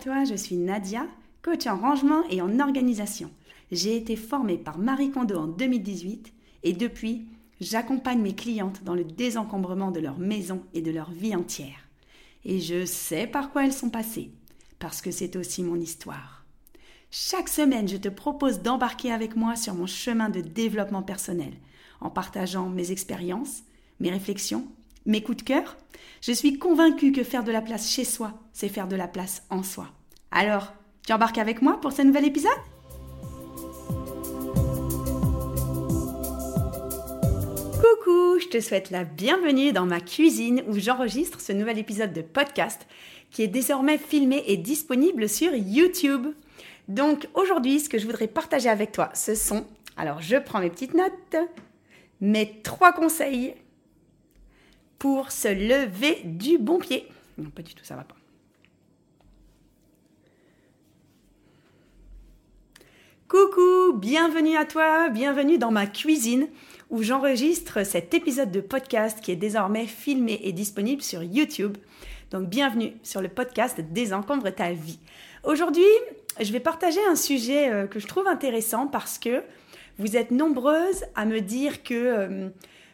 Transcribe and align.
toi, 0.00 0.24
je 0.24 0.34
suis 0.34 0.56
Nadia, 0.56 1.06
coach 1.42 1.66
en 1.66 1.76
rangement 1.76 2.22
et 2.30 2.40
en 2.40 2.58
organisation. 2.58 3.30
J'ai 3.70 3.96
été 3.96 4.16
formée 4.16 4.56
par 4.56 4.78
Marie 4.78 5.10
Kondo 5.10 5.38
en 5.38 5.46
2018 5.46 6.32
et 6.62 6.72
depuis, 6.72 7.26
j'accompagne 7.60 8.20
mes 8.20 8.34
clientes 8.34 8.82
dans 8.82 8.94
le 8.94 9.04
désencombrement 9.04 9.90
de 9.90 10.00
leur 10.00 10.18
maison 10.18 10.62
et 10.74 10.80
de 10.80 10.90
leur 10.90 11.10
vie 11.10 11.36
entière. 11.36 11.88
Et 12.44 12.60
je 12.60 12.86
sais 12.86 13.26
par 13.26 13.52
quoi 13.52 13.64
elles 13.64 13.74
sont 13.74 13.90
passées, 13.90 14.32
parce 14.78 15.02
que 15.02 15.10
c'est 15.10 15.36
aussi 15.36 15.62
mon 15.62 15.76
histoire. 15.76 16.46
Chaque 17.10 17.48
semaine, 17.48 17.88
je 17.88 17.98
te 17.98 18.08
propose 18.08 18.60
d'embarquer 18.60 19.12
avec 19.12 19.36
moi 19.36 19.54
sur 19.54 19.74
mon 19.74 19.86
chemin 19.86 20.30
de 20.30 20.40
développement 20.40 21.02
personnel, 21.02 21.52
en 22.00 22.08
partageant 22.08 22.70
mes 22.70 22.90
expériences, 22.90 23.64
mes 24.00 24.10
réflexions, 24.10 24.66
mes 25.04 25.22
coups 25.22 25.38
de 25.38 25.42
cœur. 25.42 25.76
Je 26.22 26.32
suis 26.32 26.58
convaincue 26.58 27.12
que 27.12 27.24
faire 27.24 27.44
de 27.44 27.52
la 27.52 27.60
place 27.60 27.90
chez 27.90 28.04
soi, 28.04 28.40
c'est 28.52 28.68
faire 28.68 28.88
de 28.88 28.96
la 28.96 29.08
place 29.08 29.42
en 29.50 29.62
soi. 29.62 29.90
Alors, 30.32 30.72
tu 31.04 31.12
embarques 31.12 31.38
avec 31.38 31.60
moi 31.60 31.80
pour 31.80 31.90
ce 31.90 32.02
nouvel 32.02 32.24
épisode? 32.24 32.52
Coucou, 37.74 38.38
je 38.38 38.46
te 38.46 38.60
souhaite 38.60 38.90
la 38.90 39.02
bienvenue 39.02 39.72
dans 39.72 39.86
ma 39.86 40.00
cuisine 40.00 40.62
où 40.68 40.78
j'enregistre 40.78 41.40
ce 41.40 41.52
nouvel 41.52 41.78
épisode 41.78 42.12
de 42.12 42.22
podcast 42.22 42.86
qui 43.32 43.42
est 43.42 43.48
désormais 43.48 43.98
filmé 43.98 44.44
et 44.46 44.56
disponible 44.56 45.28
sur 45.28 45.52
YouTube. 45.52 46.28
Donc 46.86 47.28
aujourd'hui, 47.34 47.80
ce 47.80 47.88
que 47.88 47.98
je 47.98 48.06
voudrais 48.06 48.28
partager 48.28 48.68
avec 48.68 48.92
toi, 48.92 49.10
ce 49.14 49.34
sont, 49.34 49.66
alors 49.96 50.22
je 50.22 50.36
prends 50.36 50.60
mes 50.60 50.70
petites 50.70 50.94
notes, 50.94 51.36
mes 52.20 52.62
trois 52.62 52.92
conseils 52.92 53.54
pour 55.00 55.32
se 55.32 55.48
lever 55.48 56.20
du 56.24 56.58
bon 56.58 56.78
pied. 56.78 57.08
Non, 57.36 57.50
pas 57.50 57.62
du 57.62 57.74
tout, 57.74 57.84
ça 57.84 57.96
va 57.96 58.04
pas. 58.04 58.19
Coucou, 63.30 63.92
bienvenue 63.92 64.56
à 64.56 64.64
toi, 64.64 65.08
bienvenue 65.08 65.56
dans 65.56 65.70
ma 65.70 65.86
cuisine 65.86 66.48
où 66.90 67.04
j'enregistre 67.04 67.86
cet 67.86 68.12
épisode 68.12 68.50
de 68.50 68.60
podcast 68.60 69.20
qui 69.20 69.30
est 69.30 69.36
désormais 69.36 69.86
filmé 69.86 70.40
et 70.42 70.50
disponible 70.50 71.00
sur 71.00 71.22
YouTube. 71.22 71.78
Donc 72.32 72.48
bienvenue 72.48 72.92
sur 73.04 73.22
le 73.22 73.28
podcast 73.28 73.80
Désencombre 73.92 74.50
ta 74.50 74.72
vie. 74.72 74.98
Aujourd'hui, 75.44 75.84
je 76.40 76.50
vais 76.50 76.58
partager 76.58 76.98
un 77.08 77.14
sujet 77.14 77.70
euh, 77.72 77.86
que 77.86 78.00
je 78.00 78.08
trouve 78.08 78.26
intéressant 78.26 78.88
parce 78.88 79.16
que 79.16 79.44
vous 80.00 80.16
êtes 80.16 80.32
nombreuses 80.32 81.04
à 81.14 81.24
me 81.24 81.40
dire 81.40 81.84
que 81.84 81.94
euh, 81.94 82.48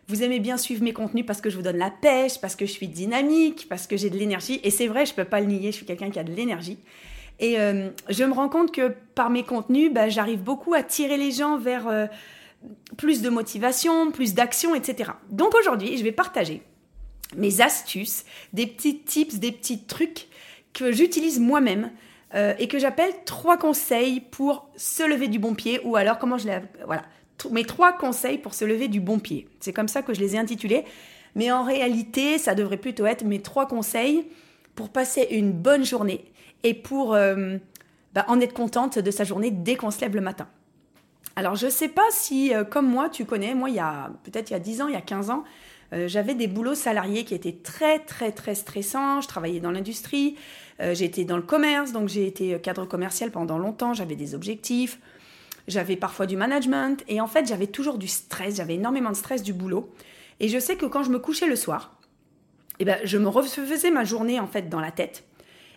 vous 0.06 0.22
aimez 0.22 0.38
bien 0.38 0.58
suivre 0.58 0.84
mes 0.84 0.92
contenus 0.92 1.24
parce 1.24 1.40
que 1.40 1.48
je 1.48 1.56
vous 1.56 1.62
donne 1.62 1.78
la 1.78 1.90
pêche, 1.90 2.42
parce 2.42 2.56
que 2.56 2.66
je 2.66 2.72
suis 2.72 2.88
dynamique, 2.88 3.68
parce 3.70 3.86
que 3.86 3.96
j'ai 3.96 4.10
de 4.10 4.18
l'énergie. 4.18 4.60
Et 4.64 4.70
c'est 4.70 4.86
vrai, 4.86 5.06
je 5.06 5.12
ne 5.12 5.16
peux 5.16 5.24
pas 5.24 5.40
le 5.40 5.46
nier, 5.46 5.72
je 5.72 5.76
suis 5.76 5.86
quelqu'un 5.86 6.10
qui 6.10 6.18
a 6.18 6.24
de 6.24 6.32
l'énergie. 6.32 6.76
Et 7.38 7.58
euh, 7.58 7.90
je 8.08 8.24
me 8.24 8.32
rends 8.32 8.48
compte 8.48 8.72
que 8.72 8.94
par 9.14 9.30
mes 9.30 9.42
contenus, 9.42 9.92
bah, 9.92 10.08
j'arrive 10.08 10.42
beaucoup 10.42 10.74
à 10.74 10.82
tirer 10.82 11.16
les 11.16 11.30
gens 11.30 11.58
vers 11.58 11.86
euh, 11.88 12.06
plus 12.96 13.22
de 13.22 13.28
motivation, 13.28 14.10
plus 14.10 14.34
d'action, 14.34 14.74
etc. 14.74 15.10
Donc 15.30 15.54
aujourd'hui, 15.54 15.96
je 15.98 16.04
vais 16.04 16.12
partager 16.12 16.62
mes 17.36 17.60
astuces, 17.60 18.24
des 18.52 18.66
petits 18.66 19.00
tips, 19.00 19.36
des 19.36 19.52
petits 19.52 19.84
trucs 19.84 20.28
que 20.72 20.92
j'utilise 20.92 21.40
moi-même 21.40 21.90
euh, 22.34 22.54
et 22.58 22.68
que 22.68 22.78
j'appelle 22.78 23.10
trois 23.24 23.56
conseils 23.56 24.20
pour 24.20 24.68
se 24.76 25.02
lever 25.02 25.28
du 25.28 25.38
bon 25.38 25.54
pied 25.54 25.80
ou 25.84 25.96
alors 25.96 26.18
comment 26.18 26.38
je 26.38 26.46
les... 26.46 26.58
Voilà, 26.86 27.02
mes 27.50 27.64
trois 27.64 27.92
conseils 27.92 28.38
pour 28.38 28.54
se 28.54 28.64
lever 28.64 28.88
du 28.88 29.00
bon 29.00 29.18
pied. 29.18 29.48
C'est 29.60 29.72
comme 29.72 29.88
ça 29.88 30.02
que 30.02 30.14
je 30.14 30.20
les 30.20 30.36
ai 30.36 30.38
intitulés. 30.38 30.84
Mais 31.34 31.50
en 31.52 31.64
réalité, 31.64 32.38
ça 32.38 32.54
devrait 32.54 32.78
plutôt 32.78 33.04
être 33.04 33.24
mes 33.24 33.42
trois 33.42 33.68
conseils 33.68 34.26
pour 34.74 34.88
passer 34.88 35.26
une 35.30 35.52
bonne 35.52 35.84
journée 35.84 36.24
et 36.62 36.74
pour 36.74 37.14
euh, 37.14 37.56
bah, 38.14 38.24
en 38.28 38.40
être 38.40 38.54
contente 38.54 38.98
de 38.98 39.10
sa 39.10 39.24
journée 39.24 39.50
dès 39.50 39.76
qu'on 39.76 39.90
se 39.90 40.00
lève 40.00 40.14
le 40.14 40.20
matin. 40.20 40.48
Alors 41.36 41.54
je 41.54 41.66
ne 41.66 41.70
sais 41.70 41.88
pas 41.88 42.06
si, 42.10 42.54
euh, 42.54 42.64
comme 42.64 42.88
moi, 42.88 43.08
tu 43.08 43.24
connais, 43.24 43.54
moi, 43.54 43.68
il 43.68 43.76
y 43.76 43.80
a 43.80 44.10
peut-être 44.24 44.50
il 44.50 44.54
y 44.54 44.56
a 44.56 44.60
10 44.60 44.82
ans, 44.82 44.88
il 44.88 44.94
y 44.94 44.96
a 44.96 45.02
15 45.02 45.30
ans, 45.30 45.44
euh, 45.92 46.08
j'avais 46.08 46.34
des 46.34 46.46
boulots 46.46 46.74
salariés 46.74 47.24
qui 47.24 47.34
étaient 47.34 47.56
très, 47.62 47.98
très, 47.98 48.32
très 48.32 48.54
stressants. 48.54 49.20
Je 49.20 49.28
travaillais 49.28 49.60
dans 49.60 49.70
l'industrie, 49.70 50.36
été 50.78 51.24
dans 51.24 51.36
le 51.36 51.42
commerce, 51.42 51.92
donc 51.92 52.08
j'ai 52.08 52.26
été 52.26 52.58
cadre 52.60 52.84
commercial 52.84 53.30
pendant 53.30 53.58
longtemps, 53.58 53.94
j'avais 53.94 54.16
des 54.16 54.34
objectifs, 54.34 54.98
j'avais 55.68 55.96
parfois 55.96 56.26
du 56.26 56.36
management, 56.36 57.02
et 57.08 57.20
en 57.20 57.26
fait, 57.26 57.46
j'avais 57.46 57.66
toujours 57.66 57.96
du 57.96 58.08
stress, 58.08 58.56
j'avais 58.56 58.74
énormément 58.74 59.10
de 59.10 59.16
stress 59.16 59.42
du 59.42 59.54
boulot. 59.54 59.90
Et 60.40 60.48
je 60.48 60.58
sais 60.58 60.76
que 60.76 60.84
quand 60.84 61.02
je 61.02 61.10
me 61.10 61.18
couchais 61.18 61.46
le 61.46 61.56
soir, 61.56 61.96
eh 62.78 62.84
ben, 62.84 62.98
je 63.04 63.18
me 63.18 63.28
refaisais 63.28 63.90
ma 63.90 64.04
journée 64.04 64.38
en 64.38 64.46
fait 64.46 64.68
dans 64.68 64.80
la 64.80 64.90
tête. 64.90 65.24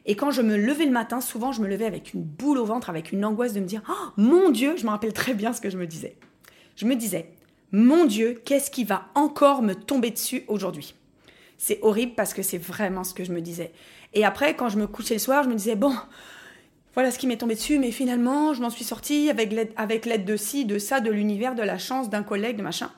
Et 0.09 0.15
quand 0.15 0.31
je 0.31 0.41
me 0.41 0.57
levais 0.57 0.85
le 0.85 0.91
matin, 0.91 1.21
souvent 1.21 1.51
je 1.51 1.61
me 1.61 1.67
levais 1.67 1.85
avec 1.85 2.15
une 2.15 2.23
boule 2.23 2.57
au 2.57 2.65
ventre, 2.65 2.89
avec 2.89 3.11
une 3.11 3.23
angoisse 3.23 3.53
de 3.53 3.59
me 3.59 3.67
dire 3.67 3.83
oh, 3.87 4.09
Mon 4.17 4.49
Dieu, 4.49 4.75
je 4.75 4.83
me 4.83 4.89
rappelle 4.89 5.13
très 5.13 5.35
bien 5.35 5.53
ce 5.53 5.61
que 5.61 5.69
je 5.69 5.77
me 5.77 5.85
disais. 5.85 6.15
Je 6.75 6.87
me 6.87 6.95
disais 6.95 7.29
Mon 7.71 8.05
Dieu, 8.05 8.41
qu'est-ce 8.43 8.71
qui 8.71 8.83
va 8.83 9.05
encore 9.13 9.61
me 9.61 9.75
tomber 9.75 10.09
dessus 10.09 10.45
aujourd'hui? 10.47 10.95
C'est 11.59 11.77
horrible 11.83 12.13
parce 12.15 12.33
que 12.33 12.41
c'est 12.41 12.57
vraiment 12.57 13.03
ce 13.03 13.13
que 13.13 13.23
je 13.23 13.31
me 13.31 13.39
disais. 13.39 13.71
Et 14.15 14.25
après, 14.25 14.55
quand 14.55 14.67
je 14.67 14.79
me 14.79 14.87
couchais 14.87 15.13
le 15.13 15.19
soir, 15.19 15.43
je 15.43 15.49
me 15.49 15.53
disais 15.53 15.75
Bon, 15.75 15.93
voilà 16.95 17.11
ce 17.11 17.19
qui 17.19 17.27
m'est 17.27 17.37
tombé 17.37 17.53
dessus, 17.53 17.77
mais 17.77 17.91
finalement, 17.91 18.55
je 18.55 18.63
m'en 18.63 18.71
suis 18.71 18.85
sortie 18.85 19.29
avec 19.29 19.53
l'aide, 19.53 20.25
de 20.25 20.37
ci, 20.37 20.65
de 20.65 20.79
ça, 20.79 21.01
de 21.01 21.11
l'univers, 21.11 21.53
de 21.53 21.61
la 21.61 21.77
chance, 21.77 22.09
d'un 22.09 22.23
collègue, 22.23 22.57
de 22.57 22.63
machin. 22.63 22.89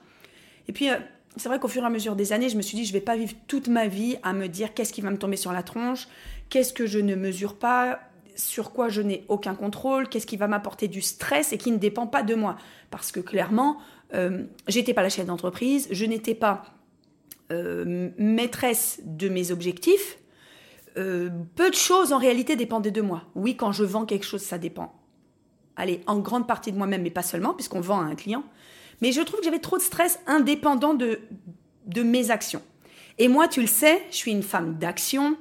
Et 0.70 0.72
puis, 0.72 0.90
euh, 0.90 0.96
c'est 1.38 1.48
vrai 1.48 1.60
qu'au 1.60 1.68
fur 1.68 1.84
et 1.84 1.86
à 1.86 1.90
mesure 1.90 2.16
des 2.16 2.34
années, 2.34 2.50
je 2.50 2.58
me 2.58 2.62
suis 2.62 2.78
dit, 2.78 2.86
je 2.86 2.94
vais 2.94 3.02
pas 3.02 3.16
vivre 3.16 3.34
toute 3.48 3.68
ma 3.68 3.88
vie 3.88 4.18
à 4.24 4.34
me 4.34 4.48
dire 4.48 4.74
qu'est-ce 4.74 4.92
qui 4.92 5.02
va 5.02 5.12
me 5.12 5.18
tomber 5.18 5.38
sur 5.38 5.54
la 5.54 5.64
tronche, 5.64 6.08
qu'est-ce 6.50 6.74
que 6.74 6.86
je 6.86 7.00
ne 7.00 7.16
mesure 7.16 7.56
pas, 7.56 8.00
sur 8.36 8.72
quoi 8.72 8.90
je 8.90 9.02
n'ai 9.02 9.24
aucun 9.28 9.56
contrôle, 9.56 10.10
qu'est-ce 10.10 10.28
qui 10.28 10.38
va 10.38 10.48
m'apporter 10.48 10.88
du 10.88 11.02
stress 11.02 11.54
et 11.54 11.58
qui 11.58 11.72
ne 11.72 11.78
dépend 11.78 12.08
pas 12.08 12.24
de 12.24 12.36
moi. 12.36 12.58
Parce 12.90 13.12
que 13.12 13.20
clairement, 13.20 13.78
euh, 14.14 14.44
j'étais 14.68 14.94
pas 14.94 15.04
la 15.04 15.10
chef 15.10 15.26
d'entreprise, 15.26 15.88
je 15.92 16.06
n'étais 16.06 16.36
pas 16.36 16.64
euh, 17.52 18.10
maîtresse 18.18 19.02
de 19.06 19.30
mes 19.30 19.52
objectifs. 19.52 20.18
Euh, 20.98 21.30
peu 21.56 21.70
de 21.70 21.76
choses 21.76 22.12
en 22.12 22.18
réalité 22.18 22.56
dépendaient 22.56 22.92
de 22.92 23.02
moi. 23.02 23.24
Oui, 23.36 23.56
quand 23.56 23.72
je 23.72 23.84
vends 23.84 24.06
quelque 24.06 24.26
chose, 24.26 24.42
ça 24.42 24.58
dépend. 24.58 24.94
Allez, 25.78 26.02
en 26.06 26.20
grande 26.20 26.48
partie 26.48 26.72
de 26.72 26.78
moi-même, 26.78 27.02
mais 27.02 27.10
pas 27.12 27.24
seulement, 27.24 27.54
puisqu'on 27.54 27.80
vend 27.80 28.02
à 28.02 28.04
un 28.04 28.16
client. 28.16 28.44
Mais 29.02 29.12
je 29.12 29.22
trouve 29.22 29.40
que 29.40 29.46
j'avais 29.46 29.60
trop 29.60 29.78
de 29.78 29.82
stress 29.82 30.20
indépendant 30.28 30.94
de, 30.94 31.20
de 31.88 32.04
mes 32.04 32.32
actions. 32.32 32.62
Et 33.18 33.28
moi, 33.28 33.48
tu 33.48 33.62
le 33.62 33.68
sais, 33.68 34.02
je 34.10 34.16
suis 34.16 34.32
une 34.32 34.44
femme 34.44 34.78
d'action. 34.78 35.38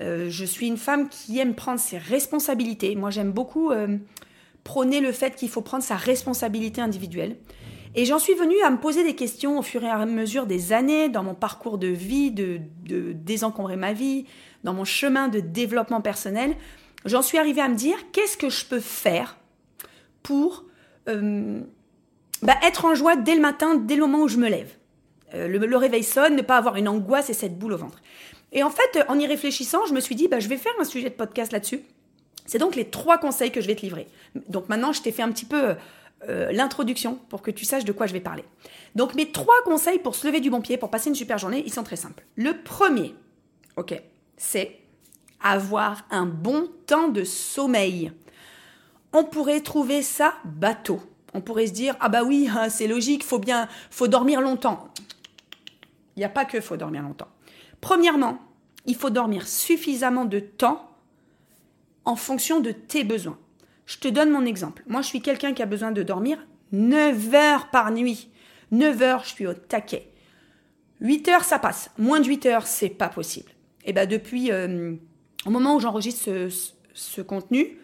Euh, 0.00 0.28
je 0.28 0.44
suis 0.44 0.66
une 0.66 0.76
femme 0.76 1.08
qui 1.08 1.38
aime 1.38 1.54
prendre 1.54 1.80
ses 1.80 1.98
responsabilités. 1.98 2.96
Moi, 2.96 3.10
j'aime 3.10 3.32
beaucoup 3.32 3.70
euh, 3.70 3.98
prôner 4.64 5.00
le 5.00 5.12
fait 5.12 5.36
qu'il 5.36 5.48
faut 5.48 5.60
prendre 5.60 5.84
sa 5.84 5.96
responsabilité 5.96 6.80
individuelle. 6.80 7.36
Et 7.94 8.06
j'en 8.06 8.18
suis 8.18 8.34
venue 8.34 8.60
à 8.62 8.70
me 8.70 8.78
poser 8.78 9.04
des 9.04 9.14
questions 9.14 9.58
au 9.58 9.62
fur 9.62 9.84
et 9.84 9.88
à 9.88 10.06
mesure 10.06 10.46
des 10.46 10.72
années, 10.72 11.10
dans 11.10 11.22
mon 11.22 11.34
parcours 11.34 11.76
de 11.76 11.88
vie, 11.88 12.30
de, 12.30 12.60
désencombrer 13.12 13.76
ma 13.76 13.92
vie, 13.92 14.24
dans 14.64 14.72
mon 14.72 14.84
chemin 14.84 15.28
de 15.28 15.40
développement 15.40 16.00
personnel. 16.00 16.56
J'en 17.04 17.20
suis 17.20 17.36
arrivée 17.36 17.60
à 17.60 17.68
me 17.68 17.74
dire 17.74 17.96
qu'est-ce 18.12 18.38
que 18.38 18.48
je 18.48 18.64
peux 18.64 18.80
faire 18.80 19.36
pour 20.22 20.64
euh, 21.08 21.60
bah, 22.42 22.54
être 22.62 22.84
en 22.84 22.94
joie 22.94 23.16
dès 23.16 23.34
le 23.34 23.40
matin, 23.40 23.76
dès 23.76 23.94
le 23.94 24.02
moment 24.02 24.24
où 24.24 24.28
je 24.28 24.38
me 24.38 24.48
lève. 24.48 24.72
Euh, 25.34 25.48
le, 25.48 25.76
réveil 25.76 26.02
sonne, 26.02 26.36
ne 26.36 26.42
pas 26.42 26.56
avoir 26.56 26.76
une 26.76 26.88
angoisse 26.88 27.30
et 27.30 27.34
cette 27.34 27.58
boule 27.58 27.72
au 27.72 27.78
ventre. 27.78 28.02
Et 28.52 28.62
en 28.62 28.70
fait, 28.70 29.04
en 29.08 29.18
y 29.18 29.26
réfléchissant, 29.26 29.86
je 29.86 29.94
me 29.94 30.00
suis 30.00 30.14
dit, 30.14 30.28
bah, 30.28 30.40
je 30.40 30.48
vais 30.48 30.58
faire 30.58 30.72
un 30.78 30.84
sujet 30.84 31.08
de 31.08 31.14
podcast 31.14 31.52
là-dessus. 31.52 31.80
C'est 32.44 32.58
donc 32.58 32.74
les 32.76 32.84
trois 32.84 33.18
conseils 33.18 33.50
que 33.50 33.60
je 33.60 33.66
vais 33.66 33.76
te 33.76 33.82
livrer. 33.82 34.08
Donc 34.48 34.68
maintenant, 34.68 34.92
je 34.92 35.00
t'ai 35.00 35.12
fait 35.12 35.22
un 35.22 35.30
petit 35.30 35.44
peu 35.44 35.74
euh, 36.28 36.52
l'introduction 36.52 37.18
pour 37.28 37.42
que 37.42 37.50
tu 37.50 37.64
saches 37.64 37.84
de 37.84 37.92
quoi 37.92 38.06
je 38.06 38.12
vais 38.12 38.20
parler. 38.20 38.44
Donc 38.94 39.14
mes 39.14 39.30
trois 39.30 39.62
conseils 39.64 39.98
pour 39.98 40.14
se 40.14 40.26
lever 40.26 40.40
du 40.40 40.50
bon 40.50 40.60
pied, 40.60 40.76
pour 40.76 40.90
passer 40.90 41.08
une 41.08 41.14
super 41.14 41.38
journée, 41.38 41.62
ils 41.64 41.72
sont 41.72 41.82
très 41.82 41.96
simples. 41.96 42.24
Le 42.36 42.62
premier, 42.62 43.14
ok, 43.76 44.00
c'est 44.36 44.78
avoir 45.42 46.04
un 46.10 46.26
bon 46.26 46.68
temps 46.86 47.08
de 47.08 47.24
sommeil. 47.24 48.12
On 49.12 49.24
pourrait 49.24 49.60
trouver 49.60 50.02
ça 50.02 50.34
bateau. 50.44 51.00
On 51.34 51.40
pourrait 51.40 51.66
se 51.66 51.72
dire 51.72 51.96
ah 52.00 52.08
bah 52.08 52.24
oui, 52.24 52.48
hein, 52.54 52.68
c'est 52.68 52.86
logique, 52.86 53.24
faut 53.24 53.38
bien, 53.38 53.68
faut 53.90 54.08
dormir 54.08 54.40
longtemps. 54.40 54.88
Il 56.16 56.20
n'y 56.20 56.24
a 56.24 56.28
pas 56.28 56.44
que 56.44 56.60
faut 56.60 56.76
dormir 56.76 57.02
longtemps. 57.02 57.28
Premièrement, 57.80 58.38
il 58.86 58.94
faut 58.94 59.10
dormir 59.10 59.46
suffisamment 59.46 60.24
de 60.24 60.40
temps 60.40 60.90
en 62.04 62.16
fonction 62.16 62.60
de 62.60 62.72
tes 62.72 63.04
besoins. 63.04 63.38
Je 63.86 63.98
te 63.98 64.08
donne 64.08 64.30
mon 64.30 64.44
exemple. 64.44 64.82
Moi, 64.86 65.02
je 65.02 65.06
suis 65.06 65.20
quelqu'un 65.20 65.52
qui 65.52 65.62
a 65.62 65.66
besoin 65.66 65.92
de 65.92 66.02
dormir 66.02 66.38
9 66.72 67.34
heures 67.34 67.70
par 67.70 67.90
nuit. 67.90 68.30
9 68.70 69.02
heures, 69.02 69.24
je 69.24 69.30
suis 69.30 69.46
au 69.46 69.54
taquet. 69.54 70.08
8 71.00 71.28
heures, 71.28 71.44
ça 71.44 71.58
passe. 71.58 71.90
Moins 71.98 72.20
de 72.20 72.26
8 72.26 72.46
heures, 72.46 72.66
c'est 72.66 72.88
pas 72.88 73.08
possible. 73.08 73.50
Et 73.84 73.90
eh 73.90 73.92
bien 73.92 74.06
depuis, 74.06 74.52
euh, 74.52 74.94
au 75.44 75.50
moment 75.50 75.74
où 75.74 75.80
j'enregistre 75.80 76.48
ce, 76.94 77.20
contenu, 77.20 77.78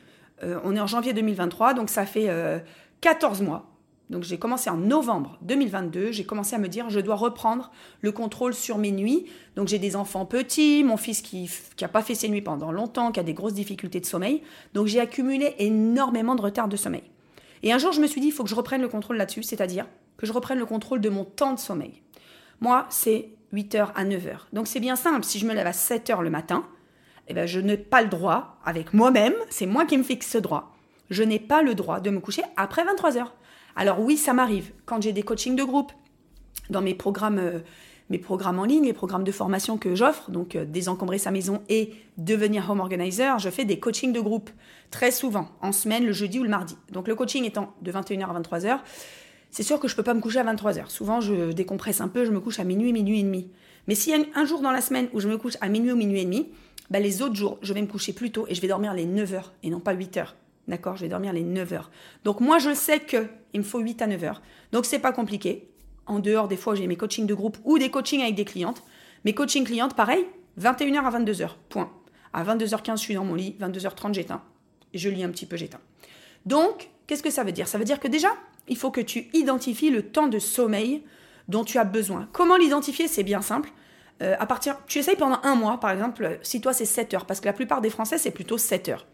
euh, 0.45 0.61
on 0.63 0.77
est 0.77 0.81
en 0.81 0.87
janvier 0.87 1.13
2023, 1.13 1.75
donc 1.75 1.91
ça 1.91 2.07
fait 2.07 2.29
euh, 2.29 2.61
14 3.01 3.43
mois. 3.43 3.71
Donc 4.11 4.23
j'ai 4.23 4.39
commencé 4.39 4.71
en 4.71 4.77
novembre 4.77 5.39
2022, 5.43 6.13
j'ai 6.13 6.25
commencé 6.25 6.57
à 6.57 6.59
me 6.59 6.69
dire 6.69 6.89
je 6.89 7.01
dois 7.01 7.15
reprendre 7.15 7.71
le 8.01 8.11
contrôle 8.11 8.55
sur 8.55 8.79
mes 8.79 8.91
nuits. 8.91 9.27
Donc 9.55 9.69
j'ai 9.69 9.79
des 9.79 9.97
enfants 9.97 10.25
petits, 10.25 10.83
mon 10.83 10.97
fils 10.97 11.21
qui 11.21 11.51
n'a 11.81 11.89
pas 11.89 12.03
fait 12.03 12.15
ses 12.15 12.29
nuits 12.29 12.41
pendant 12.41 12.73
longtemps, 12.73 13.13
qui 13.13 13.21
a 13.21 13.23
des 13.23 13.35
grosses 13.35 13.53
difficultés 13.53 14.01
de 14.01 14.07
sommeil. 14.07 14.43
Donc 14.73 14.87
j'ai 14.87 15.01
accumulé 15.01 15.55
énormément 15.59 16.35
de 16.35 16.43
retard 16.43 16.69
de 16.69 16.77
sommeil. 16.77 17.05
Et 17.63 17.73
un 17.73 17.79
jour 17.79 17.93
je 17.93 18.01
me 18.01 18.07
suis 18.07 18.21
dit 18.21 18.29
il 18.29 18.33
faut 18.33 18.45
que 18.45 18.51
je 18.51 18.55
reprenne 18.55 18.81
le 18.81 18.89
contrôle 18.89 19.17
là-dessus, 19.17 19.43
c'est-à-dire 19.43 19.87
que 20.17 20.27
je 20.27 20.33
reprenne 20.33 20.59
le 20.59 20.67
contrôle 20.67 21.01
de 21.01 21.11
mon 21.11 21.25
temps 21.25 21.53
de 21.53 21.59
sommeil. 21.59 22.01
Moi 22.61 22.87
c'est 22.89 23.29
8h 23.53 23.89
à 23.95 24.05
9h. 24.05 24.39
Donc 24.55 24.69
c'est 24.69 24.81
bien 24.81 24.97
simple, 24.97 25.25
si 25.25 25.39
je 25.39 25.47
me 25.47 25.55
lève 25.55 25.67
à 25.67 25.73
7h 25.73 26.23
le 26.23 26.31
matin, 26.31 26.65
eh 27.29 27.35
ben, 27.35 27.47
je 27.47 27.61
n'ai 27.61 27.77
pas 27.77 28.03
le 28.03 28.09
droit, 28.09 28.59
avec 28.65 28.95
moi-même, 28.95 29.35
c'est 29.51 29.67
moi 29.67 29.85
qui 29.85 29.99
me 29.99 30.03
fixe 30.03 30.31
ce 30.31 30.39
droit, 30.39 30.78
je 31.11 31.23
n'ai 31.23 31.39
pas 31.39 31.63
le 31.63 31.75
droit 31.75 32.01
de 32.01 32.11
me 32.11 32.21
coucher 32.21 32.43
après 32.57 32.85
23h. 32.85 33.27
Alors 33.77 34.01
oui, 34.01 34.17
ça 34.17 34.33
m'arrive 34.33 34.73
quand 34.87 35.03
j'ai 35.03 35.13
des 35.13 35.23
coachings 35.23 35.57
de 35.57 35.65
groupe 35.65 35.93
dans 36.71 36.81
mes 36.81 36.95
programmes, 36.95 37.39
euh, 37.39 37.61
mes 38.11 38.19
programmes 38.19 38.59
en 38.59 38.65
ligne, 38.65 38.85
les 38.85 38.93
programmes 38.93 39.25
de 39.25 39.33
formation 39.33 39.79
que 39.79 39.95
j'offre, 39.95 40.31
donc 40.31 40.57
euh, 40.57 40.65
désencombrer 40.65 41.19
sa 41.19 41.31
maison 41.31 41.63
et 41.69 41.95
devenir 42.17 42.69
home 42.71 42.81
organizer, 42.81 43.39
je 43.39 43.51
fais 43.51 43.65
des 43.65 43.79
coachings 43.79 44.13
de 44.13 44.21
groupe 44.21 44.51
très 44.91 45.11
souvent, 45.11 45.49
en 45.61 45.73
semaine, 45.73 46.05
le 46.05 46.13
jeudi 46.13 46.41
ou 46.41 46.43
le 46.43 46.49
mardi. 46.49 46.77
Donc 46.93 47.09
le 47.09 47.15
coaching 47.15 47.45
étant 47.45 47.75
de 47.83 47.93
21h 47.93 48.27
à 48.27 48.41
23h, 48.41 48.79
c'est 49.51 49.63
sûr 49.63 49.81
que 49.81 49.89
je 49.89 49.95
ne 49.95 49.97
peux 49.97 50.03
pas 50.03 50.15
me 50.15 50.21
coucher 50.21 50.41
à 50.41 50.45
23h. 50.45 50.89
Souvent, 50.89 51.21
je 51.21 51.53
décompresse 51.53 52.01
un 52.01 52.09
peu, 52.09 52.25
je 52.25 52.31
me 52.31 52.41
couche 52.41 52.61
à 52.61 52.65
minuit, 52.65 52.93
minuit 52.93 53.21
et 53.21 53.23
demi. 53.23 53.51
Mais 53.87 53.95
s'il 53.95 54.13
y 54.13 54.23
a 54.23 54.27
un 54.35 54.45
jour 54.45 54.61
dans 54.61 54.73
la 54.73 54.83
semaine 54.83 55.09
où 55.15 55.21
je 55.21 55.29
me 55.29 55.39
couche 55.39 55.55
à 55.61 55.69
minuit 55.69 55.93
ou 55.93 55.97
minuit 55.97 56.21
et 56.21 56.25
demi, 56.25 56.49
bah 56.91 57.01
les 57.01 57.23
autres 57.23 57.35
jours, 57.35 57.59
je 57.63 57.73
vais 57.73 57.81
me 57.81 57.87
coucher 57.87 58.13
plus 58.13 58.31
tôt 58.31 58.47
et 58.49 58.55
je 58.55 58.61
vais 58.61 58.69
dormir 58.69 58.93
les 58.93 59.07
9 59.07 59.33
h 59.33 59.43
et 59.63 59.71
non 59.71 59.81
pas 59.81 59.93
8 59.93 60.17
h 60.17 60.27
D'accord 60.69 60.97
Je 60.97 61.03
vais 61.03 61.09
dormir 61.09 61.33
les 61.33 61.43
9 61.43 61.73
heures. 61.73 61.91
Donc 62.25 62.41
moi, 62.41 62.59
je 62.59 62.75
sais 62.75 63.01
qu'il 63.01 63.29
me 63.55 63.63
faut 63.63 63.81
8 63.81 64.03
à 64.03 64.07
9 64.07 64.25
heures. 64.25 64.43
Donc 64.73 64.85
c'est 64.85 64.99
pas 64.99 65.13
compliqué. 65.13 65.69
En 66.07 66.21
dehors, 66.21 66.47
des 66.47 66.57
fois, 66.57 66.75
j'ai 66.75 66.87
mes 66.87 66.97
coachings 66.97 67.27
de 67.27 67.35
groupe 67.35 67.59
ou 67.65 67.79
des 67.79 67.91
coachings 67.91 68.23
avec 68.23 68.35
des 68.35 68.45
clientes. 68.45 68.83
Mes 69.25 69.35
coachings 69.35 69.65
clientes, 69.65 69.95
pareil, 69.95 70.27
21h 70.61 71.05
à 71.05 71.19
22h. 71.19 71.51
Point. 71.69 71.91
À 72.33 72.45
22h15, 72.45 72.93
je 72.93 73.03
suis 73.03 73.15
dans 73.15 73.25
mon 73.25 73.35
lit. 73.35 73.57
22h30, 73.61 74.15
j'éteins. 74.15 74.43
Je 74.95 75.09
lis 75.09 75.25
un 75.25 75.31
petit 75.31 75.47
peu, 75.47 75.57
j'éteins. 75.57 75.81
Donc, 76.47 76.91
qu'est-ce 77.07 77.23
que 77.23 77.31
ça 77.31 77.45
veut 77.45 77.53
dire? 77.53 77.67
Ça 77.67 77.79
veut 77.79 77.85
dire 77.85 78.01
que 78.01 78.09
déjà, 78.09 78.29
il 78.69 78.77
faut 78.77 78.91
que 78.91 79.01
tu 79.01 79.29
identifies 79.33 79.91
le 79.91 80.03
temps 80.03 80.29
de 80.29 80.39
sommeil 80.39 81.03
dont 81.49 81.65
tu 81.65 81.79
as 81.79 81.85
besoin. 81.85 82.29
Comment 82.33 82.57
l'identifier? 82.57 83.09
C'est 83.09 83.23
bien 83.23 83.43
simple. 83.43 83.71
Euh, 84.23 84.37
à 84.39 84.47
partir, 84.47 84.77
tu 84.87 84.99
essayes 84.99 85.17
pendant 85.17 85.41
un 85.43 85.55
mois, 85.55 85.79
par 85.81 85.91
exemple, 85.91 86.39
si 86.43 86.61
toi 86.61 86.73
c'est 86.73 86.85
7 86.85 87.15
heures, 87.15 87.27
parce 87.27 87.41
que 87.41 87.47
la 87.47 87.53
plupart 87.53 87.81
des 87.81 87.91
Français 87.91 88.19
c'est 88.19 88.33
plutôt 88.33 88.59
7 88.59 88.89
heures. 88.89 89.07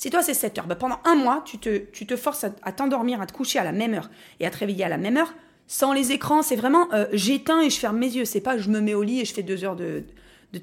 Si 0.00 0.08
toi 0.08 0.22
c'est 0.22 0.32
7 0.32 0.60
heures, 0.60 0.66
bah, 0.66 0.76
pendant 0.76 0.98
un 1.04 1.14
mois, 1.14 1.44
tu 1.44 1.58
te, 1.58 2.16
forces 2.16 2.44
à, 2.44 2.72
t'endormir, 2.72 3.20
à 3.20 3.26
te 3.26 3.34
coucher 3.34 3.58
à 3.58 3.64
la 3.64 3.72
même 3.72 3.92
heure 3.92 4.08
et 4.40 4.46
à 4.46 4.50
te 4.50 4.56
réveiller 4.56 4.82
à 4.82 4.88
la 4.88 4.96
même 4.96 5.18
heure, 5.18 5.34
sans 5.66 5.92
les 5.92 6.10
écrans. 6.10 6.40
C'est 6.40 6.56
vraiment 6.56 6.90
euh, 6.94 7.04
j'éteins 7.12 7.60
et 7.60 7.68
je 7.68 7.78
ferme 7.78 7.98
mes 7.98 8.08
yeux. 8.08 8.24
C'est 8.24 8.40
pas 8.40 8.56
je 8.56 8.70
me 8.70 8.80
mets 8.80 8.94
au 8.94 9.02
lit 9.02 9.20
et 9.20 9.26
je 9.26 9.34
fais 9.34 9.42
deux 9.42 9.62
heures 9.62 9.76
de, 9.76 10.02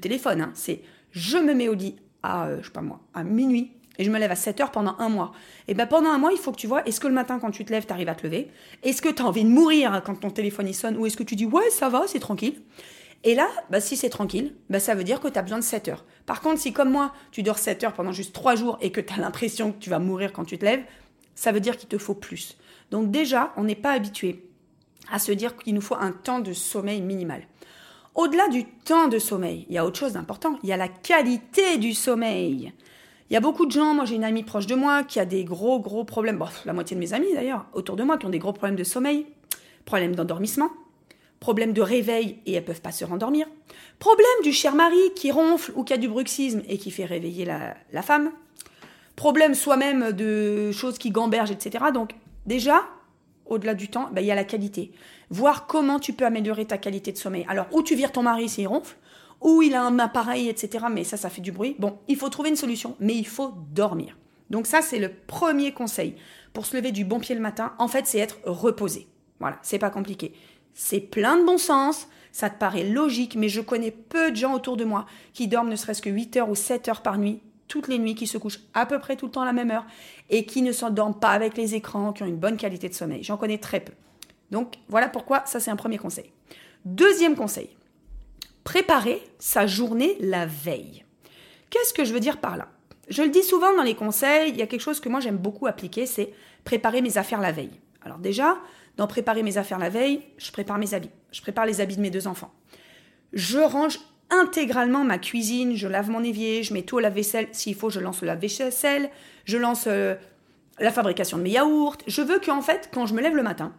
téléphone. 0.00 0.40
Hein. 0.40 0.50
C'est 0.54 0.82
je 1.12 1.38
me 1.38 1.54
mets 1.54 1.68
au 1.68 1.74
lit 1.74 1.94
à, 2.24 2.46
euh, 2.46 2.58
je 2.62 2.66
sais 2.66 2.72
pas 2.72 2.80
moi, 2.80 2.98
à 3.14 3.22
minuit 3.22 3.70
et 3.98 4.02
je 4.02 4.10
me 4.10 4.18
lève 4.18 4.32
à 4.32 4.34
7 4.34 4.60
heures 4.60 4.72
pendant 4.72 4.96
un 4.98 5.08
mois. 5.08 5.30
Et 5.68 5.74
ben 5.74 5.86
pendant 5.86 6.10
un 6.10 6.18
mois, 6.18 6.32
il 6.32 6.38
faut 6.38 6.50
que 6.50 6.58
tu 6.58 6.66
vois, 6.66 6.84
est-ce 6.84 6.98
que 6.98 7.06
le 7.06 7.14
matin 7.14 7.38
quand 7.38 7.52
tu 7.52 7.64
te 7.64 7.70
lèves, 7.70 7.86
tu 7.86 7.92
arrives 7.92 8.08
à 8.08 8.16
te 8.16 8.26
lever? 8.26 8.48
Est-ce 8.82 9.00
que 9.00 9.08
tu 9.08 9.22
as 9.22 9.24
envie 9.24 9.44
de 9.44 9.50
mourir 9.50 10.02
quand 10.04 10.16
ton 10.16 10.30
téléphone 10.30 10.66
y 10.66 10.74
sonne? 10.74 10.96
Ou 10.96 11.06
est-ce 11.06 11.16
que 11.16 11.22
tu 11.22 11.36
dis 11.36 11.46
ouais, 11.46 11.70
ça 11.70 11.88
va, 11.88 12.08
c'est 12.08 12.18
tranquille? 12.18 12.60
Et 13.24 13.34
là, 13.34 13.48
bah, 13.70 13.80
si 13.80 13.96
c'est 13.96 14.10
tranquille, 14.10 14.54
bah, 14.70 14.80
ça 14.80 14.94
veut 14.94 15.04
dire 15.04 15.20
que 15.20 15.28
tu 15.28 15.38
as 15.38 15.42
besoin 15.42 15.58
de 15.58 15.64
7 15.64 15.88
heures. 15.88 16.04
Par 16.26 16.40
contre, 16.40 16.60
si 16.60 16.72
comme 16.72 16.90
moi, 16.90 17.12
tu 17.32 17.42
dors 17.42 17.58
7 17.58 17.84
heures 17.84 17.92
pendant 17.92 18.12
juste 18.12 18.32
3 18.32 18.54
jours 18.54 18.78
et 18.80 18.92
que 18.92 19.00
tu 19.00 19.12
as 19.12 19.16
l'impression 19.16 19.72
que 19.72 19.78
tu 19.78 19.90
vas 19.90 19.98
mourir 19.98 20.32
quand 20.32 20.44
tu 20.44 20.58
te 20.58 20.64
lèves, 20.64 20.84
ça 21.34 21.52
veut 21.52 21.60
dire 21.60 21.76
qu'il 21.76 21.88
te 21.88 21.98
faut 21.98 22.14
plus. 22.14 22.58
Donc 22.90 23.10
déjà, 23.10 23.52
on 23.56 23.64
n'est 23.64 23.74
pas 23.74 23.92
habitué 23.92 24.44
à 25.10 25.18
se 25.18 25.32
dire 25.32 25.56
qu'il 25.56 25.74
nous 25.74 25.80
faut 25.80 25.96
un 25.96 26.12
temps 26.12 26.40
de 26.40 26.52
sommeil 26.52 27.00
minimal. 27.00 27.42
Au-delà 28.14 28.48
du 28.48 28.64
temps 28.64 29.08
de 29.08 29.18
sommeil, 29.18 29.64
il 29.68 29.74
y 29.74 29.78
a 29.78 29.86
autre 29.86 29.98
chose 29.98 30.14
d'important, 30.14 30.58
il 30.62 30.68
y 30.68 30.72
a 30.72 30.76
la 30.76 30.88
qualité 30.88 31.78
du 31.78 31.94
sommeil. 31.94 32.72
Il 33.30 33.34
y 33.34 33.36
a 33.36 33.40
beaucoup 33.40 33.66
de 33.66 33.70
gens, 33.70 33.94
moi 33.94 34.06
j'ai 34.06 34.16
une 34.16 34.24
amie 34.24 34.42
proche 34.42 34.66
de 34.66 34.74
moi 34.74 35.04
qui 35.04 35.20
a 35.20 35.24
des 35.24 35.44
gros 35.44 35.78
gros 35.80 36.04
problèmes, 36.04 36.42
la 36.64 36.72
moitié 36.72 36.96
de 36.96 37.00
mes 37.00 37.12
amis 37.12 37.32
d'ailleurs, 37.34 37.66
autour 37.74 37.94
de 37.96 38.02
moi 38.02 38.16
qui 38.16 38.26
ont 38.26 38.30
des 38.30 38.38
gros 38.38 38.52
problèmes 38.52 38.76
de 38.76 38.84
sommeil, 38.84 39.26
problèmes 39.84 40.16
d'endormissement, 40.16 40.70
problème 41.40 41.72
de 41.72 41.80
réveil 41.80 42.38
et 42.46 42.54
elles 42.54 42.64
peuvent 42.64 42.80
pas 42.80 42.92
se 42.92 43.04
rendormir, 43.04 43.46
problème 43.98 44.26
du 44.42 44.52
cher 44.52 44.74
mari 44.74 44.98
qui 45.14 45.30
ronfle 45.30 45.72
ou 45.76 45.84
qui 45.84 45.92
a 45.92 45.96
du 45.96 46.08
bruxisme 46.08 46.62
et 46.68 46.78
qui 46.78 46.90
fait 46.90 47.04
réveiller 47.04 47.44
la, 47.44 48.02
femme, 48.02 48.30
problème 49.16 49.54
soi-même 49.54 50.12
de 50.12 50.72
choses 50.72 50.98
qui 50.98 51.10
gambergent, 51.10 51.52
etc. 51.52 51.86
Donc 51.92 52.14
déjà, 52.46 52.82
au-delà 53.46 53.74
du 53.74 53.88
temps, 53.88 54.08
ben, 54.12 54.20
il 54.20 54.26
y 54.26 54.32
a 54.32 54.34
la 54.34 54.44
qualité. 54.44 54.92
Voir 55.30 55.66
comment 55.66 55.98
tu 55.98 56.12
peux 56.12 56.24
améliorer 56.24 56.66
ta 56.66 56.78
qualité 56.78 57.12
de 57.12 57.18
sommeil. 57.18 57.44
Alors, 57.48 57.66
où 57.72 57.82
tu 57.82 57.94
vires 57.94 58.12
ton 58.12 58.22
mari 58.22 58.48
s'il 58.48 58.68
ronfle, 58.68 58.96
ou 59.40 59.62
il 59.62 59.74
a 59.74 59.82
un 59.82 59.98
appareil, 59.98 60.48
etc. 60.48 60.86
Mais 60.90 61.04
ça, 61.04 61.16
ça 61.16 61.30
fait 61.30 61.40
du 61.40 61.52
bruit. 61.52 61.76
Bon, 61.78 61.98
il 62.08 62.16
faut 62.16 62.28
trouver 62.28 62.50
une 62.50 62.56
solution, 62.56 62.96
mais 62.98 63.14
il 63.14 63.26
faut 63.26 63.52
dormir. 63.72 64.16
Donc 64.50 64.66
ça, 64.66 64.82
c'est 64.82 64.98
le 64.98 65.10
premier 65.10 65.72
conseil 65.72 66.16
pour 66.52 66.66
se 66.66 66.76
lever 66.76 66.92
du 66.92 67.04
bon 67.04 67.20
pied 67.20 67.34
le 67.34 67.40
matin. 67.40 67.74
En 67.78 67.88
fait, 67.88 68.06
c'est 68.06 68.18
être 68.18 68.38
reposé. 68.44 69.06
Voilà, 69.40 69.58
c'est 69.62 69.78
pas 69.78 69.90
compliqué. 69.90 70.32
C'est 70.74 71.00
plein 71.00 71.36
de 71.38 71.44
bon 71.44 71.58
sens, 71.58 72.08
ça 72.32 72.50
te 72.50 72.58
paraît 72.58 72.84
logique, 72.84 73.34
mais 73.34 73.48
je 73.48 73.60
connais 73.60 73.90
peu 73.90 74.30
de 74.30 74.36
gens 74.36 74.54
autour 74.54 74.76
de 74.76 74.84
moi 74.84 75.06
qui 75.32 75.48
dorment 75.48 75.70
ne 75.70 75.76
serait-ce 75.76 76.02
que 76.02 76.10
8 76.10 76.36
heures 76.36 76.50
ou 76.50 76.54
7 76.54 76.88
heures 76.88 77.02
par 77.02 77.18
nuit, 77.18 77.40
toutes 77.66 77.88
les 77.88 77.98
nuits, 77.98 78.14
qui 78.14 78.26
se 78.26 78.38
couchent 78.38 78.60
à 78.74 78.86
peu 78.86 78.98
près 78.98 79.16
tout 79.16 79.26
le 79.26 79.32
temps 79.32 79.42
à 79.42 79.46
la 79.46 79.52
même 79.52 79.70
heure 79.70 79.86
et 80.30 80.46
qui 80.46 80.62
ne 80.62 80.72
s'endorment 80.72 81.18
pas 81.18 81.30
avec 81.30 81.56
les 81.56 81.74
écrans, 81.74 82.12
qui 82.12 82.22
ont 82.22 82.26
une 82.26 82.36
bonne 82.36 82.56
qualité 82.56 82.88
de 82.88 82.94
sommeil. 82.94 83.22
J'en 83.22 83.36
connais 83.36 83.58
très 83.58 83.80
peu. 83.80 83.92
Donc 84.50 84.76
voilà 84.88 85.08
pourquoi 85.08 85.44
ça 85.46 85.60
c'est 85.60 85.70
un 85.70 85.76
premier 85.76 85.98
conseil. 85.98 86.32
Deuxième 86.84 87.36
conseil, 87.36 87.70
préparer 88.64 89.22
sa 89.38 89.66
journée 89.66 90.16
la 90.20 90.46
veille. 90.46 91.04
Qu'est-ce 91.70 91.92
que 91.92 92.04
je 92.04 92.14
veux 92.14 92.20
dire 92.20 92.38
par 92.38 92.56
là? 92.56 92.68
Je 93.08 93.22
le 93.22 93.30
dis 93.30 93.42
souvent 93.42 93.74
dans 93.74 93.82
les 93.82 93.94
conseils, 93.94 94.50
il 94.50 94.56
y 94.56 94.62
a 94.62 94.66
quelque 94.66 94.80
chose 94.80 95.00
que 95.00 95.08
moi 95.08 95.20
j'aime 95.20 95.38
beaucoup 95.38 95.66
appliquer, 95.66 96.06
c'est 96.06 96.32
préparer 96.64 97.02
mes 97.02 97.18
affaires 97.18 97.40
la 97.40 97.52
veille. 97.52 97.80
Alors 98.02 98.18
déjà, 98.18 98.58
dans 98.98 99.06
préparer 99.06 99.42
mes 99.42 99.56
affaires 99.56 99.78
la 99.78 99.88
veille, 99.88 100.20
je 100.36 100.50
prépare 100.50 100.76
mes 100.76 100.92
habits. 100.92 101.10
Je 101.32 101.40
prépare 101.40 101.64
les 101.64 101.80
habits 101.80 101.96
de 101.96 102.02
mes 102.02 102.10
deux 102.10 102.26
enfants. 102.26 102.52
Je 103.32 103.58
range 103.58 103.98
intégralement 104.28 105.04
ma 105.04 105.18
cuisine, 105.18 105.76
je 105.76 105.88
lave 105.88 106.10
mon 106.10 106.22
évier, 106.22 106.62
je 106.62 106.74
mets 106.74 106.82
tout 106.82 106.96
au 106.96 107.00
lave-vaisselle. 107.00 107.48
S'il 107.52 107.76
faut, 107.76 107.90
je 107.90 108.00
lance 108.00 108.20
le 108.20 108.26
lave-vaisselle, 108.26 109.08
je 109.44 109.56
lance 109.56 109.84
euh, 109.86 110.16
la 110.80 110.90
fabrication 110.90 111.38
de 111.38 111.44
mes 111.44 111.50
yaourts. 111.50 111.96
Je 112.08 112.20
veux 112.22 112.40
qu'en 112.40 112.60
fait, 112.60 112.90
quand 112.92 113.06
je 113.06 113.14
me 113.14 113.22
lève 113.22 113.36
le 113.36 113.42
matin, 113.42 113.72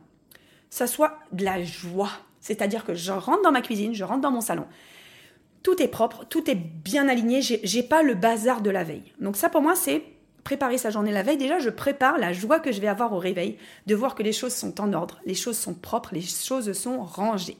ça 0.69 0.88
soit 0.88 1.19
de 1.33 1.44
la 1.44 1.61
joie. 1.64 2.11
C'est-à-dire 2.40 2.85
que 2.85 2.95
je 2.95 3.11
rentre 3.11 3.42
dans 3.44 3.52
ma 3.52 3.61
cuisine, 3.61 3.94
je 3.94 4.06
rentre 4.06 4.21
dans 4.21 4.31
mon 4.31 4.42
salon. 4.42 4.66
Tout 5.64 5.81
est 5.83 5.90
propre, 5.90 6.26
tout 6.30 6.49
est 6.49 6.56
bien 6.56 7.09
aligné, 7.09 7.42
j'ai 7.42 7.83
pas 7.83 8.02
le 8.04 8.14
bazar 8.14 8.61
de 8.61 8.69
la 8.69 8.85
veille. 8.85 9.14
Donc 9.19 9.35
ça 9.35 9.49
pour 9.49 9.61
moi 9.61 9.76
c'est 9.76 10.02
préparer 10.44 10.78
sa 10.78 10.90
journée 10.90 11.12
la 11.12 11.24
veille, 11.24 11.38
déjà, 11.38 11.60
je 11.60 11.69
prépare 11.69 12.18
la 12.18 12.34
joie 12.34 12.60
que 12.60 12.72
je 12.72 12.81
vais 12.81 12.88
avoir 12.88 13.14
au 13.14 13.19
réveil, 13.19 13.58
de 13.88 13.96
voir 13.96 14.16
que 14.16 14.24
les 14.24 14.34
choses 14.34 14.54
sont 14.54 14.80
en 14.81 14.94
ordre, 14.94 15.19
les 15.26 15.36
choses 15.36 15.58
sont 15.58 15.74
propres, 15.74 16.10
les 16.14 16.22
choses 16.22 16.72
sont 16.74 17.04
rangées. 17.04 17.58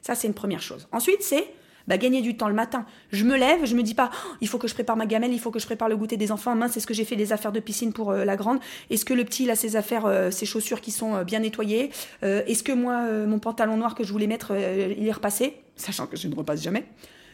Ça, 0.00 0.14
c'est 0.14 0.26
une 0.26 0.34
première 0.34 0.62
chose. 0.62 0.88
Ensuite, 0.92 1.22
c'est 1.22 1.46
bah, 1.86 1.98
gagner 1.98 2.22
du 2.22 2.36
temps 2.36 2.48
le 2.48 2.54
matin. 2.54 2.86
Je 3.10 3.24
me 3.24 3.36
lève, 3.36 3.64
je 3.64 3.74
me 3.74 3.82
dis 3.82 3.94
pas, 3.94 4.10
oh, 4.12 4.34
il 4.40 4.48
faut 4.48 4.58
que 4.58 4.68
je 4.68 4.74
prépare 4.74 4.96
ma 4.96 5.06
gamelle, 5.06 5.32
il 5.32 5.40
faut 5.40 5.50
que 5.50 5.58
je 5.58 5.66
prépare 5.66 5.88
le 5.88 5.96
goûter 5.96 6.16
des 6.16 6.32
enfants. 6.32 6.54
Mince, 6.54 6.76
est-ce 6.76 6.86
que 6.86 6.94
j'ai 6.94 7.04
fait 7.04 7.16
des 7.16 7.32
affaires 7.32 7.52
de 7.52 7.60
piscine 7.60 7.92
pour 7.92 8.10
euh, 8.10 8.24
la 8.24 8.36
grande? 8.36 8.58
Est-ce 8.90 9.04
que 9.04 9.14
le 9.14 9.24
petit, 9.24 9.44
il 9.44 9.50
a 9.50 9.56
ses 9.56 9.76
affaires, 9.76 10.06
euh, 10.06 10.30
ses 10.30 10.46
chaussures 10.46 10.80
qui 10.80 10.90
sont 10.90 11.14
euh, 11.14 11.24
bien 11.24 11.40
nettoyées? 11.40 11.90
Est-ce 12.22 12.62
que 12.62 12.72
moi, 12.72 13.02
mon 13.26 13.38
pantalon 13.38 13.76
noir 13.76 13.94
que 13.94 14.04
je 14.04 14.12
voulais 14.12 14.26
mettre, 14.26 14.52
il 14.52 15.06
est 15.06 15.12
repassé? 15.12 15.56
Sachant 15.76 16.06
que 16.06 16.16
je 16.16 16.28
ne 16.28 16.34
repasse 16.34 16.62
jamais. 16.62 16.84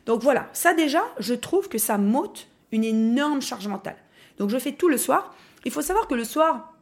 Donc 0.07 0.23
voilà, 0.23 0.49
ça 0.53 0.75
déjà, 0.75 1.03
je 1.19 1.35
trouve 1.35 1.69
que 1.69 1.79
ça 1.79 1.99
m'ôte 1.99 2.49
une 2.73 2.85
énorme 2.85 3.43
charge 3.43 3.69
mentale. 3.69 3.97
Donc 4.39 4.51
je 4.51 4.59
fais 4.59 4.73
tout 4.73 4.89
le 4.89 4.97
soir. 4.97 5.35
Il 5.65 5.73
faut 5.73 5.83
savoir 5.83 6.07
que 6.07 6.15
le 6.15 6.25
soir, 6.25 6.73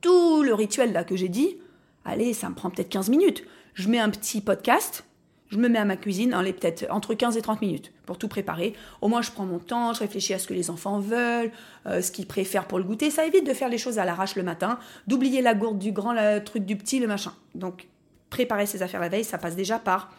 tout 0.00 0.42
le 0.42 0.54
rituel 0.54 0.92
là 0.92 1.04
que 1.04 1.16
j'ai 1.16 1.28
dit, 1.28 1.56
allez, 2.04 2.32
ça 2.34 2.48
me 2.48 2.54
prend 2.54 2.70
peut-être 2.70 2.88
15 2.88 3.08
minutes. 3.08 3.44
Je 3.74 3.88
mets 3.88 3.98
un 3.98 4.10
petit 4.10 4.40
podcast, 4.40 5.04
je 5.48 5.58
me 5.58 5.68
mets 5.68 5.78
à 5.78 5.84
ma 5.84 5.96
cuisine, 5.96 6.32
allez, 6.32 6.52
peut-être 6.52 6.86
entre 6.90 7.14
15 7.14 7.36
et 7.36 7.42
30 7.42 7.60
minutes 7.60 7.92
pour 8.06 8.16
tout 8.16 8.28
préparer. 8.28 8.74
Au 9.00 9.08
moins, 9.08 9.22
je 9.22 9.30
prends 9.30 9.44
mon 9.44 9.58
temps, 9.58 9.92
je 9.92 10.00
réfléchis 10.00 10.34
à 10.34 10.38
ce 10.38 10.46
que 10.46 10.54
les 10.54 10.70
enfants 10.70 10.98
veulent, 10.98 11.52
euh, 11.86 12.00
ce 12.00 12.10
qu'ils 12.10 12.26
préfèrent 12.26 12.66
pour 12.66 12.78
le 12.78 12.84
goûter. 12.84 13.10
Ça 13.10 13.26
évite 13.26 13.46
de 13.46 13.52
faire 13.52 13.68
les 13.68 13.78
choses 13.78 13.98
à 13.98 14.04
l'arrache 14.04 14.34
le 14.34 14.42
matin, 14.42 14.78
d'oublier 15.06 15.42
la 15.42 15.54
gourde 15.54 15.78
du 15.78 15.92
grand, 15.92 16.12
le 16.12 16.40
truc 16.40 16.64
du 16.64 16.76
petit, 16.76 17.00
le 17.00 17.06
machin. 17.06 17.32
Donc, 17.54 17.88
préparer 18.30 18.64
ses 18.64 18.82
affaires 18.82 19.00
la 19.00 19.10
veille, 19.10 19.24
ça 19.24 19.36
passe 19.38 19.54
déjà 19.54 19.78
par, 19.78 20.10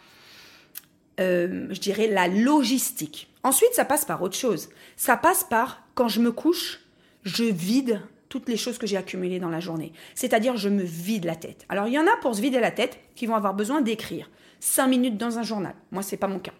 euh, 1.20 1.66
je 1.70 1.80
dirais, 1.80 2.08
la 2.08 2.28
logistique. 2.28 3.30
Ensuite, 3.42 3.74
ça 3.74 3.84
passe 3.84 4.04
par 4.04 4.22
autre 4.22 4.36
chose. 4.36 4.68
Ça 4.96 5.16
passe 5.16 5.44
par, 5.44 5.82
quand 5.94 6.08
je 6.08 6.20
me 6.20 6.32
couche, 6.32 6.80
je 7.22 7.44
vide 7.44 8.00
toutes 8.28 8.48
les 8.48 8.56
choses 8.56 8.78
que 8.78 8.86
j'ai 8.86 8.96
accumulées 8.96 9.38
dans 9.38 9.48
la 9.48 9.60
journée. 9.60 9.92
C'est-à-dire, 10.14 10.56
je 10.56 10.68
me 10.68 10.82
vide 10.82 11.24
la 11.24 11.36
tête. 11.36 11.64
Alors, 11.68 11.86
il 11.86 11.94
y 11.94 11.98
en 11.98 12.06
a 12.06 12.16
pour 12.20 12.34
se 12.34 12.40
vider 12.40 12.58
la 12.58 12.70
tête 12.70 12.98
qui 13.14 13.26
vont 13.26 13.36
avoir 13.36 13.54
besoin 13.54 13.80
d'écrire 13.80 14.28
cinq 14.60 14.88
minutes 14.88 15.16
dans 15.16 15.38
un 15.38 15.42
journal. 15.42 15.74
Moi, 15.92 16.02
c'est 16.02 16.16
pas 16.16 16.26
mon 16.26 16.40
cas. 16.40 16.54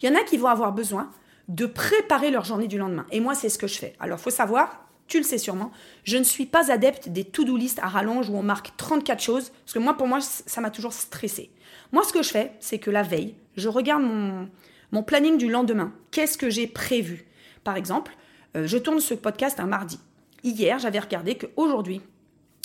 Il 0.00 0.08
y 0.08 0.12
en 0.12 0.18
a 0.18 0.24
qui 0.24 0.36
vont 0.36 0.48
avoir 0.48 0.72
besoin 0.72 1.10
de 1.48 1.66
préparer 1.66 2.30
leur 2.30 2.44
journée 2.44 2.68
du 2.68 2.78
lendemain. 2.78 3.06
Et 3.10 3.20
moi, 3.20 3.34
c'est 3.34 3.48
ce 3.48 3.58
que 3.58 3.66
je 3.66 3.78
fais. 3.78 3.94
Alors, 4.00 4.18
faut 4.18 4.30
savoir, 4.30 4.88
tu 5.06 5.18
le 5.18 5.24
sais 5.24 5.38
sûrement, 5.38 5.70
je 6.04 6.16
ne 6.16 6.24
suis 6.24 6.46
pas 6.46 6.70
adepte 6.72 7.08
des 7.08 7.24
to-do 7.24 7.56
list 7.56 7.78
à 7.80 7.88
rallonge 7.88 8.30
où 8.30 8.36
on 8.36 8.42
marque 8.42 8.76
34 8.76 9.22
choses, 9.22 9.50
parce 9.50 9.74
que 9.74 9.78
moi, 9.78 9.94
pour 9.94 10.06
moi, 10.06 10.20
ça 10.20 10.60
m'a 10.60 10.70
toujours 10.70 10.92
stressé. 10.92 11.50
Moi, 11.92 12.02
ce 12.04 12.12
que 12.12 12.22
je 12.22 12.30
fais, 12.30 12.52
c'est 12.60 12.78
que 12.78 12.90
la 12.90 13.02
veille, 13.02 13.34
je 13.56 13.68
regarde 13.68 14.02
mon, 14.02 15.02
planning 15.02 15.36
du 15.36 15.50
lendemain. 15.50 15.92
Qu'est-ce 16.10 16.38
que 16.38 16.50
j'ai 16.50 16.66
prévu? 16.66 17.26
Par 17.64 17.76
exemple, 17.76 18.16
euh, 18.56 18.66
je 18.66 18.78
tourne 18.78 19.00
ce 19.00 19.14
podcast 19.14 19.60
un 19.60 19.66
mardi. 19.66 19.98
Hier, 20.44 20.78
j'avais 20.78 20.98
regardé 20.98 21.36
qu'aujourd'hui, 21.36 22.00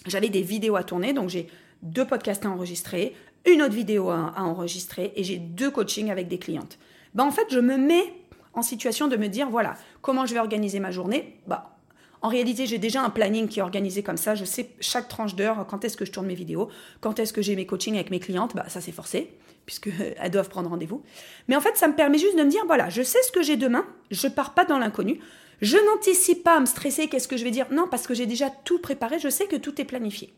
j'avais 0.06 0.30
des 0.30 0.42
vidéos 0.42 0.76
à 0.76 0.84
tourner, 0.84 1.14
donc 1.14 1.30
j'ai 1.30 1.48
deux 1.82 2.06
podcasts 2.06 2.46
à 2.46 2.50
enregistrer, 2.50 3.14
une 3.46 3.62
autre 3.62 3.74
vidéo 3.74 4.10
à, 4.10 4.34
enregistrer 4.38 5.14
et 5.16 5.24
j'ai 5.24 5.38
deux 5.38 5.72
coachings 5.72 6.12
avec 6.12 6.28
des 6.28 6.40
clientes. 6.40 6.78
Ben, 7.14 7.24
en 7.24 7.32
fait, 7.32 7.48
je 7.50 7.60
me 7.60 7.78
mets 7.78 8.14
en 8.54 8.62
situation 8.62 9.08
de 9.08 9.16
me 9.16 9.28
dire, 9.28 9.50
voilà, 9.50 9.76
comment 10.02 10.26
je 10.26 10.34
vais 10.34 10.40
organiser 10.40 10.80
ma 10.80 10.92
journée? 10.92 11.40
Bah, 11.48 11.77
en 12.22 12.30
réalité, 12.30 12.66
j'ai 12.66 12.78
déjà 12.78 13.04
un 13.04 13.10
planning 13.10 13.48
qui 13.48 13.60
est 13.60 13.62
organisé 13.62 14.04
comme 14.04 14.18
ça. 14.18 14.36
Je 14.36 14.46
sais 14.46 14.70
chaque 14.80 15.08
tranche 15.08 15.36
d'heure 15.36 15.66
quand 15.68 15.86
est-ce 15.86 15.98
que 15.98 16.06
je 16.06 16.12
tourne 16.12 16.28
mes 16.28 16.36
vidéos, 16.36 16.70
quand 17.00 17.20
est-ce 17.20 17.34
que 17.34 17.42
j'ai 17.42 17.56
mes 17.56 17.66
coachings 17.66 17.96
avec 17.96 18.10
mes 18.10 18.20
clientes. 18.20 18.56
Bah, 18.56 18.66
ça, 18.70 18.82
c'est 18.82 18.92
forcé, 18.92 19.32
puisqu'elles 19.66 20.16
doivent 20.32 20.50
prendre 20.50 20.70
rendez-vous. 20.70 21.04
Mais 21.48 21.56
en 21.56 21.62
fait, 21.62 21.78
ça 21.78 21.88
me 21.88 21.96
permet 21.96 22.18
juste 22.18 22.38
de 22.38 22.44
me 22.44 22.50
dire 22.50 22.64
voilà, 22.66 22.90
je 22.90 23.04
sais 23.04 23.22
ce 23.24 23.32
que 23.32 23.44
j'ai 23.44 23.58
demain, 23.58 23.86
je 24.12 24.28
pars 24.28 24.54
pas 24.54 24.66
dans 24.66 24.80
l'inconnu. 24.80 25.20
Je 25.62 25.78
n'anticipe 25.78 26.44
pas 26.44 26.58
à 26.58 26.60
me 26.60 26.68
stresser, 26.68 27.08
qu'est-ce 27.08 27.28
que 27.28 27.38
je 27.38 27.44
vais 27.44 27.52
dire 27.52 27.66
Non, 27.72 27.88
parce 27.90 28.06
que 28.06 28.14
j'ai 28.14 28.28
déjà 28.28 28.50
tout 28.50 28.80
préparé, 28.80 29.18
je 29.20 29.30
sais 29.30 29.48
que 29.48 29.56
tout 29.56 29.80
est 29.82 29.86
planifié. 29.86 30.34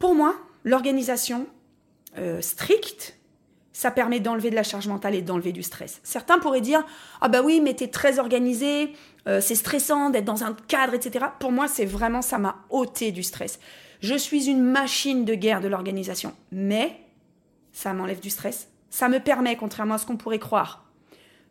Pour 0.00 0.14
moi, 0.14 0.34
l'organisation 0.64 1.46
euh, 2.18 2.40
stricte, 2.40 3.16
ça 3.72 3.90
permet 3.90 4.20
d'enlever 4.20 4.50
de 4.50 4.54
la 4.54 4.62
charge 4.62 4.88
mentale 4.88 5.14
et 5.14 5.22
d'enlever 5.22 5.52
du 5.52 5.62
stress. 5.62 6.00
Certains 6.02 6.38
pourraient 6.38 6.60
dire 6.60 6.84
Ah 7.20 7.28
bah 7.28 7.42
oui, 7.42 7.60
mais 7.60 7.74
t'es 7.74 7.88
très 7.88 8.18
organisé, 8.18 8.92
euh, 9.28 9.40
c'est 9.40 9.54
stressant 9.54 10.10
d'être 10.10 10.24
dans 10.24 10.44
un 10.44 10.54
cadre, 10.68 10.94
etc. 10.94 11.26
Pour 11.38 11.52
moi, 11.52 11.68
c'est 11.68 11.84
vraiment, 11.84 12.22
ça 12.22 12.38
m'a 12.38 12.56
ôté 12.70 13.12
du 13.12 13.22
stress. 13.22 13.60
Je 14.00 14.14
suis 14.14 14.48
une 14.48 14.62
machine 14.62 15.24
de 15.24 15.34
guerre 15.34 15.60
de 15.60 15.68
l'organisation, 15.68 16.32
mais 16.52 17.00
ça 17.72 17.92
m'enlève 17.92 18.20
du 18.20 18.30
stress. 18.30 18.68
Ça 18.88 19.08
me 19.08 19.20
permet, 19.20 19.56
contrairement 19.56 19.94
à 19.94 19.98
ce 19.98 20.06
qu'on 20.06 20.16
pourrait 20.16 20.38
croire, 20.38 20.84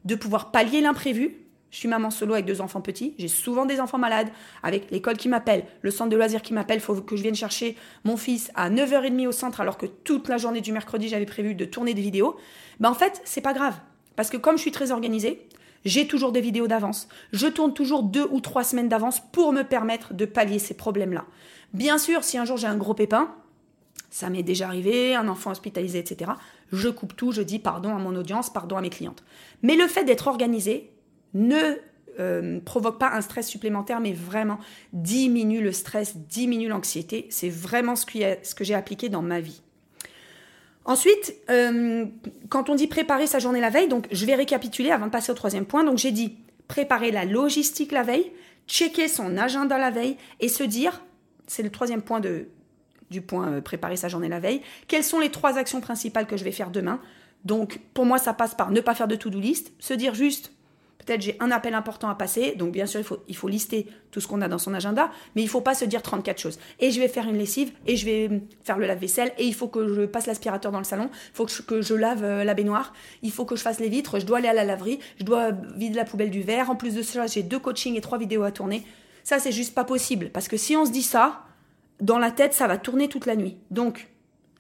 de 0.06 0.16
pouvoir 0.16 0.52
pallier 0.52 0.82
l'imprévu, 0.82 1.38
je 1.72 1.78
suis 1.78 1.88
maman 1.88 2.10
solo 2.10 2.34
avec 2.34 2.46
deux 2.46 2.62
enfants 2.62 2.82
petits. 2.82 3.14
J'ai 3.18 3.28
souvent 3.28 3.66
des 3.66 3.80
enfants 3.80 3.98
malades, 3.98 4.30
avec 4.64 4.90
l'école 4.92 5.18
qui 5.18 5.30
m'appelle, 5.30 5.66
le 5.82 5.92
centre 5.92 6.10
de 6.10 6.16
loisirs 6.16 6.42
qui 6.42 6.54
m'appelle. 6.54 6.78
Il 6.78 6.82
faut 6.82 6.96
que 6.96 7.16
je 7.16 7.22
vienne 7.22 7.36
chercher 7.36 7.78
mon 8.04 8.18
fils 8.18 8.52
à 8.56 8.70
9h30 8.70 9.28
au 9.28 9.32
centre, 9.32 9.62
alors 9.62 9.78
que 9.78 9.86
toute 9.86 10.28
la 10.30 10.38
journée 10.38 10.62
du 10.62 10.72
mercredi, 10.72 11.08
j'avais 11.10 11.26
prévu 11.26 11.54
de 11.54 11.66
tourner 11.66 11.94
des 11.94 12.02
vidéos. 12.02 12.38
Ben, 12.80 12.90
en 12.90 12.96
fait, 12.96 13.22
c'est 13.24 13.42
pas 13.42 13.54
grave. 13.54 13.76
Parce 14.16 14.30
que 14.30 14.38
comme 14.38 14.58
je 14.58 14.62
suis 14.62 14.72
très 14.72 14.92
organisée, 14.92 15.48
j'ai 15.86 16.08
toujours 16.08 16.32
des 16.32 16.42
vidéos 16.42 16.68
d'avance. 16.68 17.08
Je 17.32 17.48
tourne 17.48 17.74
toujours 17.74 18.04
deux 18.04 18.28
ou 18.32 18.42
trois 18.42 18.64
semaines 18.64 18.90
d'avance 18.90 19.22
pour 19.32 19.54
me 19.54 19.64
permettre 19.64 20.14
de 20.14 20.26
pallier 20.26 20.60
ces 20.60 20.74
problèmes-là. 20.74 21.26
Bien 21.74 21.98
sûr, 21.98 22.24
si 22.24 22.38
un 22.38 22.46
jour 22.46 22.58
j'ai 22.58 22.68
un 22.68 22.76
gros 22.76 22.94
pépin, 22.96 23.34
ça 24.10 24.30
m'est 24.30 24.44
déjà 24.44 24.68
arrivé, 24.68 25.16
un 25.16 25.28
enfant 25.28 25.52
hospitalisé, 25.52 26.00
etc. 26.00 26.32
Je 26.72 26.90
coupe 26.90 27.16
tout, 27.16 27.32
je 27.32 27.42
dis 27.42 27.60
pardon 27.60 27.96
à 27.96 28.00
mon 28.00 28.16
audience, 28.16 28.50
pardon 28.50 28.76
à 28.76 28.82
mes 28.82 28.90
clientes. 28.90 29.24
Mais 29.62 29.76
le 29.76 29.88
fait 29.88 30.04
d'être 30.04 30.28
organisé, 30.28 30.92
ne 31.34 31.78
euh, 32.20 32.60
provoque 32.60 33.00
pas 33.00 33.12
un 33.12 33.22
stress 33.22 33.48
supplémentaire, 33.48 34.02
mais 34.02 34.12
vraiment 34.12 34.60
diminue 34.92 35.62
le 35.62 35.72
stress, 35.72 36.18
diminue 36.18 36.68
l'anxiété. 36.68 37.28
C'est 37.30 37.50
vraiment 37.50 37.96
ce, 37.96 38.06
que 38.06 38.64
j'ai 38.64 38.76
appliqué 38.76 39.08
dans 39.08 39.22
ma 39.22 39.40
vie. 39.40 39.62
Ensuite, 40.84 41.36
euh, 41.50 42.06
quand 42.50 42.70
on 42.70 42.76
dit 42.76 42.88
préparer 42.88 43.28
sa 43.28 43.40
journée 43.40 43.62
la 43.62 43.70
veille, 43.70 43.88
donc 43.88 44.08
je 44.12 44.26
vais 44.26 44.36
récapituler 44.36 44.92
avant 44.92 45.06
de 45.06 45.12
passer 45.12 45.32
au 45.32 45.36
troisième 45.36 45.66
point. 45.66 45.84
Donc 45.84 45.98
j'ai 45.98 46.12
dit 46.12 46.36
préparer 46.68 47.12
la 47.12 47.24
logistique 47.26 47.92
la 47.92 48.04
veille, 48.04 48.32
checker 48.68 49.08
son 49.08 49.38
agenda 49.38 49.78
la 49.78 49.92
veille 49.92 50.18
et 50.40 50.50
se 50.50 50.64
dire, 50.64 51.02
c'est 51.48 51.64
le 51.64 51.70
troisième 51.70 52.02
point 52.02 52.20
du 52.20 53.22
point 53.22 53.48
euh, 53.50 53.62
préparer 53.62 53.96
sa 53.96 54.10
journée 54.10 54.30
la 54.30 54.40
veille, 54.40 54.62
quelles 54.88 55.04
sont 55.06 55.20
les 55.20 55.30
trois 55.30 55.58
actions 55.58 55.80
principales 55.80 56.28
que 56.28 56.36
je 56.36 56.44
vais 56.44 56.52
faire 56.52 56.70
demain. 56.70 57.00
Donc 57.46 57.80
pour 57.94 58.06
moi, 58.06 58.18
ça 58.18 58.34
passe 58.34 58.56
par 58.56 58.72
ne 58.72 58.82
pas 58.82 58.94
faire 58.94 59.08
de 59.08 59.16
to-do 59.16 59.40
list, 59.40 59.72
se 59.80 59.94
dire 59.94 60.16
juste 60.16 60.52
J'ai 61.18 61.36
un 61.40 61.52
appel 61.52 61.74
important 61.74 62.10
à 62.10 62.16
passer, 62.16 62.56
donc 62.56 62.72
bien 62.72 62.86
sûr 62.86 63.02
il 63.28 63.36
faut, 63.36 63.48
lister 63.48 63.88
tout 64.12 64.22
ce 64.22 64.28
qu'on 64.28 64.42
a 64.42 64.48
dans 64.48 64.58
son 64.58 64.74
agenda, 64.74 65.10
mais 65.36 65.42
il 65.42 65.50
faut 65.50 65.62
pas 65.62 65.74
se 65.74 65.86
dire 65.86 66.02
34 66.02 66.40
choses. 66.40 66.60
Et 66.80 66.92
je 66.92 67.00
vais 67.00 67.08
faire 67.08 67.28
une 67.28 67.38
lessive, 67.38 67.72
et 67.88 67.96
je 67.96 68.06
vais 68.06 68.42
faire 68.64 68.78
le 68.78 68.86
lave-vaisselle, 68.86 69.32
et 69.38 69.46
il 69.46 69.54
faut 69.54 69.68
que 69.68 69.94
je 69.94 70.02
passe 70.04 70.28
l'aspirateur 70.28 70.72
dans 70.72 70.78
le 70.78 70.84
salon, 70.84 71.10
il 71.14 71.36
faut 71.36 71.46
que 71.46 71.82
je, 71.82 71.94
lave 71.94 72.24
euh, 72.24 72.44
la 72.44 72.54
baignoire, 72.54 72.94
il 73.24 73.32
faut 73.32 73.46
que 73.46 73.56
je 73.56 73.62
fasse 73.62 73.80
les 73.80 73.90
vitres, 73.90 74.20
je 74.20 74.26
dois 74.26 74.38
aller 74.40 74.48
à 74.48 74.54
la 74.54 74.66
laverie, 74.66 75.00
je 75.20 75.24
dois 75.24 75.52
vider 75.76 75.96
la 75.96 76.06
poubelle 76.06 76.30
du 76.30 76.42
verre. 76.42 76.70
En 76.70 76.76
plus 76.76 76.96
de 76.96 77.02
ça, 77.02 77.28
j'ai 77.28 77.44
deux 77.44 77.60
coachings 77.60 77.96
et 77.96 78.02
trois 78.02 78.18
vidéos 78.18 78.44
à 78.44 78.52
tourner. 78.52 78.84
Ça, 79.24 79.40
c'est 79.40 79.52
juste 79.52 79.74
pas 79.74 79.84
possible, 79.84 80.30
parce 80.32 80.48
que 80.48 80.58
si 80.58 80.76
on 80.76 80.86
se 80.86 80.92
dit 80.92 81.04
ça, 81.04 81.46
dans 82.02 82.20
la 82.20 82.32
tête, 82.32 82.54
ça 82.54 82.68
va 82.68 82.78
tourner 82.78 83.10
toute 83.10 83.26
la 83.26 83.36
nuit. 83.36 83.58
Donc, 83.72 84.10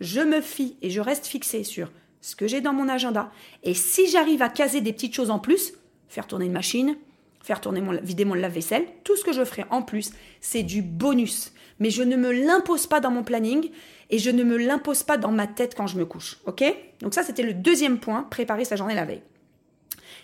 je 0.02 0.22
me 0.22 0.42
fie 0.42 0.78
et 0.82 0.90
je 0.90 1.02
reste 1.02 1.26
fixée 1.26 1.64
sur 1.64 1.92
ce 2.22 2.36
que 2.36 2.48
j'ai 2.48 2.62
dans 2.62 2.74
mon 2.74 2.90
agenda. 2.90 3.32
Et 3.64 3.74
si 3.74 4.08
j'arrive 4.08 4.42
à 4.42 4.50
caser 4.50 4.82
des 4.82 4.94
petites 4.94 5.14
choses 5.14 5.30
en 5.30 5.40
plus, 5.40 5.74
faire 6.10 6.28
tourner 6.28 6.46
une 6.46 6.52
machine, 6.52 6.98
faire 7.42 7.62
tourner 7.62 7.82
mon, 7.82 7.94
vider 8.02 8.26
mon 8.26 8.34
lave-vaisselle. 8.34 8.86
Tout 9.04 9.16
ce 9.16 9.24
que 9.24 9.32
je 9.32 9.46
ferai 9.46 9.66
en 9.70 9.82
plus, 9.82 10.12
c'est 10.42 10.64
du 10.64 10.82
bonus. 10.82 11.54
Mais 11.80 11.90
je 11.90 12.04
ne 12.04 12.18
me 12.18 12.32
l'impose 12.32 12.88
pas 12.88 13.00
dans 13.00 13.12
mon 13.12 13.24
planning 13.24 13.72
et 14.10 14.20
je 14.20 14.30
ne 14.30 14.44
me 14.44 14.58
l'impose 14.58 15.04
pas 15.04 15.18
dans 15.18 15.32
ma 15.32 15.48
tête 15.48 15.76
quand 15.76 15.88
je 15.88 15.98
me 15.98 16.06
couche. 16.06 16.40
Ok? 16.46 16.64
Donc 17.02 17.14
ça, 17.14 17.24
c'était 17.24 17.44
le 17.44 17.54
deuxième 17.54 18.00
point, 18.00 18.24
préparer 18.24 18.66
sa 18.66 18.76
journée 18.76 18.96
la 18.96 19.06
veille. 19.06 19.22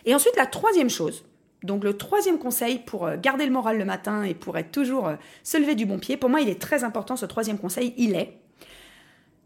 Et 0.05 0.13
ensuite, 0.13 0.35
la 0.35 0.45
troisième 0.45 0.89
chose, 0.89 1.23
donc 1.63 1.83
le 1.83 1.97
troisième 1.97 2.37
conseil 2.37 2.79
pour 2.79 3.05
euh, 3.05 3.15
garder 3.17 3.45
le 3.45 3.51
moral 3.51 3.77
le 3.77 3.85
matin 3.85 4.23
et 4.23 4.33
pour 4.33 4.57
être 4.57 4.71
toujours 4.71 5.07
euh, 5.07 5.15
se 5.43 5.57
lever 5.57 5.75
du 5.75 5.85
bon 5.85 5.99
pied, 5.99 6.17
pour 6.17 6.29
moi, 6.29 6.41
il 6.41 6.49
est 6.49 6.61
très 6.61 6.83
important, 6.83 7.15
ce 7.15 7.25
troisième 7.25 7.57
conseil, 7.57 7.93
il 7.97 8.15
est, 8.15 8.37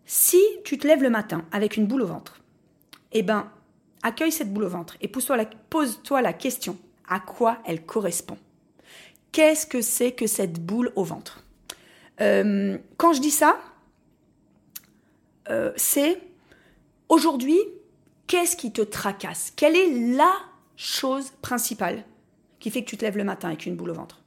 si 0.05 0.41
tu 0.63 0.77
te 0.77 0.87
lèves 0.87 1.03
le 1.03 1.09
matin 1.09 1.45
avec 1.51 1.77
une 1.77 1.85
boule 1.85 2.01
au 2.01 2.07
ventre, 2.07 2.41
eh 3.11 3.23
ben, 3.23 3.49
Accueille 4.03 4.31
cette 4.31 4.53
boule 4.53 4.63
au 4.63 4.69
ventre 4.69 4.95
et 5.01 5.07
pose-toi 5.07 6.21
la, 6.21 6.33
question 6.33 6.77
à 7.07 7.19
quoi 7.19 7.57
elle 7.65 7.85
correspond? 7.85 8.37
Qu'est-ce 9.31 9.67
que 9.67 9.81
c'est 9.81 10.11
que 10.11 10.27
cette 10.27 10.59
boule 10.59 10.91
au 10.95 11.03
ventre? 11.03 11.43
Euh, 12.21 12.77
Quand 12.97 13.13
je 13.13 13.21
dis 13.21 13.31
ça, 13.31 13.59
euh, 15.49 15.71
c'est 15.75 16.21
aujourd'hui, 17.09 17.59
qu'est-ce 18.27 18.55
qui 18.55 18.71
te 18.71 18.81
tracasse? 18.81 19.51
Quelle 19.55 19.75
est 19.75 20.15
la 20.15 20.33
chose 20.77 21.31
principale 21.41 22.05
qui 22.59 22.71
fait 22.71 22.83
que 22.83 22.89
tu 22.89 22.97
te 22.97 23.03
lèves 23.03 23.17
le 23.17 23.23
matin 23.23 23.49
avec 23.49 23.65
une 23.65 23.75
boule 23.75 23.91
au 23.91 23.95
ventre? 23.95 24.21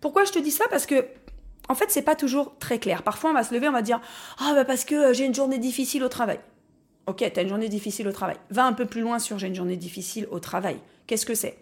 Pourquoi 0.00 0.24
je 0.24 0.32
te 0.32 0.38
dis 0.38 0.50
ça? 0.50 0.64
Parce 0.70 0.86
que 0.86 1.04
en 1.68 1.74
fait, 1.74 1.90
c'est 1.90 2.02
pas 2.02 2.16
toujours 2.16 2.56
très 2.58 2.78
clair. 2.78 3.02
Parfois, 3.02 3.30
on 3.30 3.34
va 3.34 3.44
se 3.44 3.52
lever, 3.54 3.68
on 3.68 3.72
va 3.72 3.82
dire 3.82 4.00
ah 4.38 4.54
bah 4.54 4.64
parce 4.64 4.84
que 4.84 4.94
euh, 4.94 5.12
j'ai 5.12 5.26
une 5.26 5.34
journée 5.34 5.58
difficile 5.58 6.02
au 6.02 6.08
travail. 6.08 6.40
Ok, 7.08 7.24
tu 7.32 7.40
as 7.40 7.42
une 7.42 7.48
journée 7.48 7.70
difficile 7.70 8.06
au 8.06 8.12
travail. 8.12 8.36
Va 8.50 8.66
un 8.66 8.74
peu 8.74 8.84
plus 8.84 9.00
loin 9.00 9.18
sur 9.18 9.38
j'ai 9.38 9.46
une 9.46 9.54
journée 9.54 9.78
difficile 9.78 10.28
au 10.30 10.40
travail. 10.40 10.76
Qu'est-ce 11.06 11.24
que 11.24 11.34
c'est? 11.34 11.56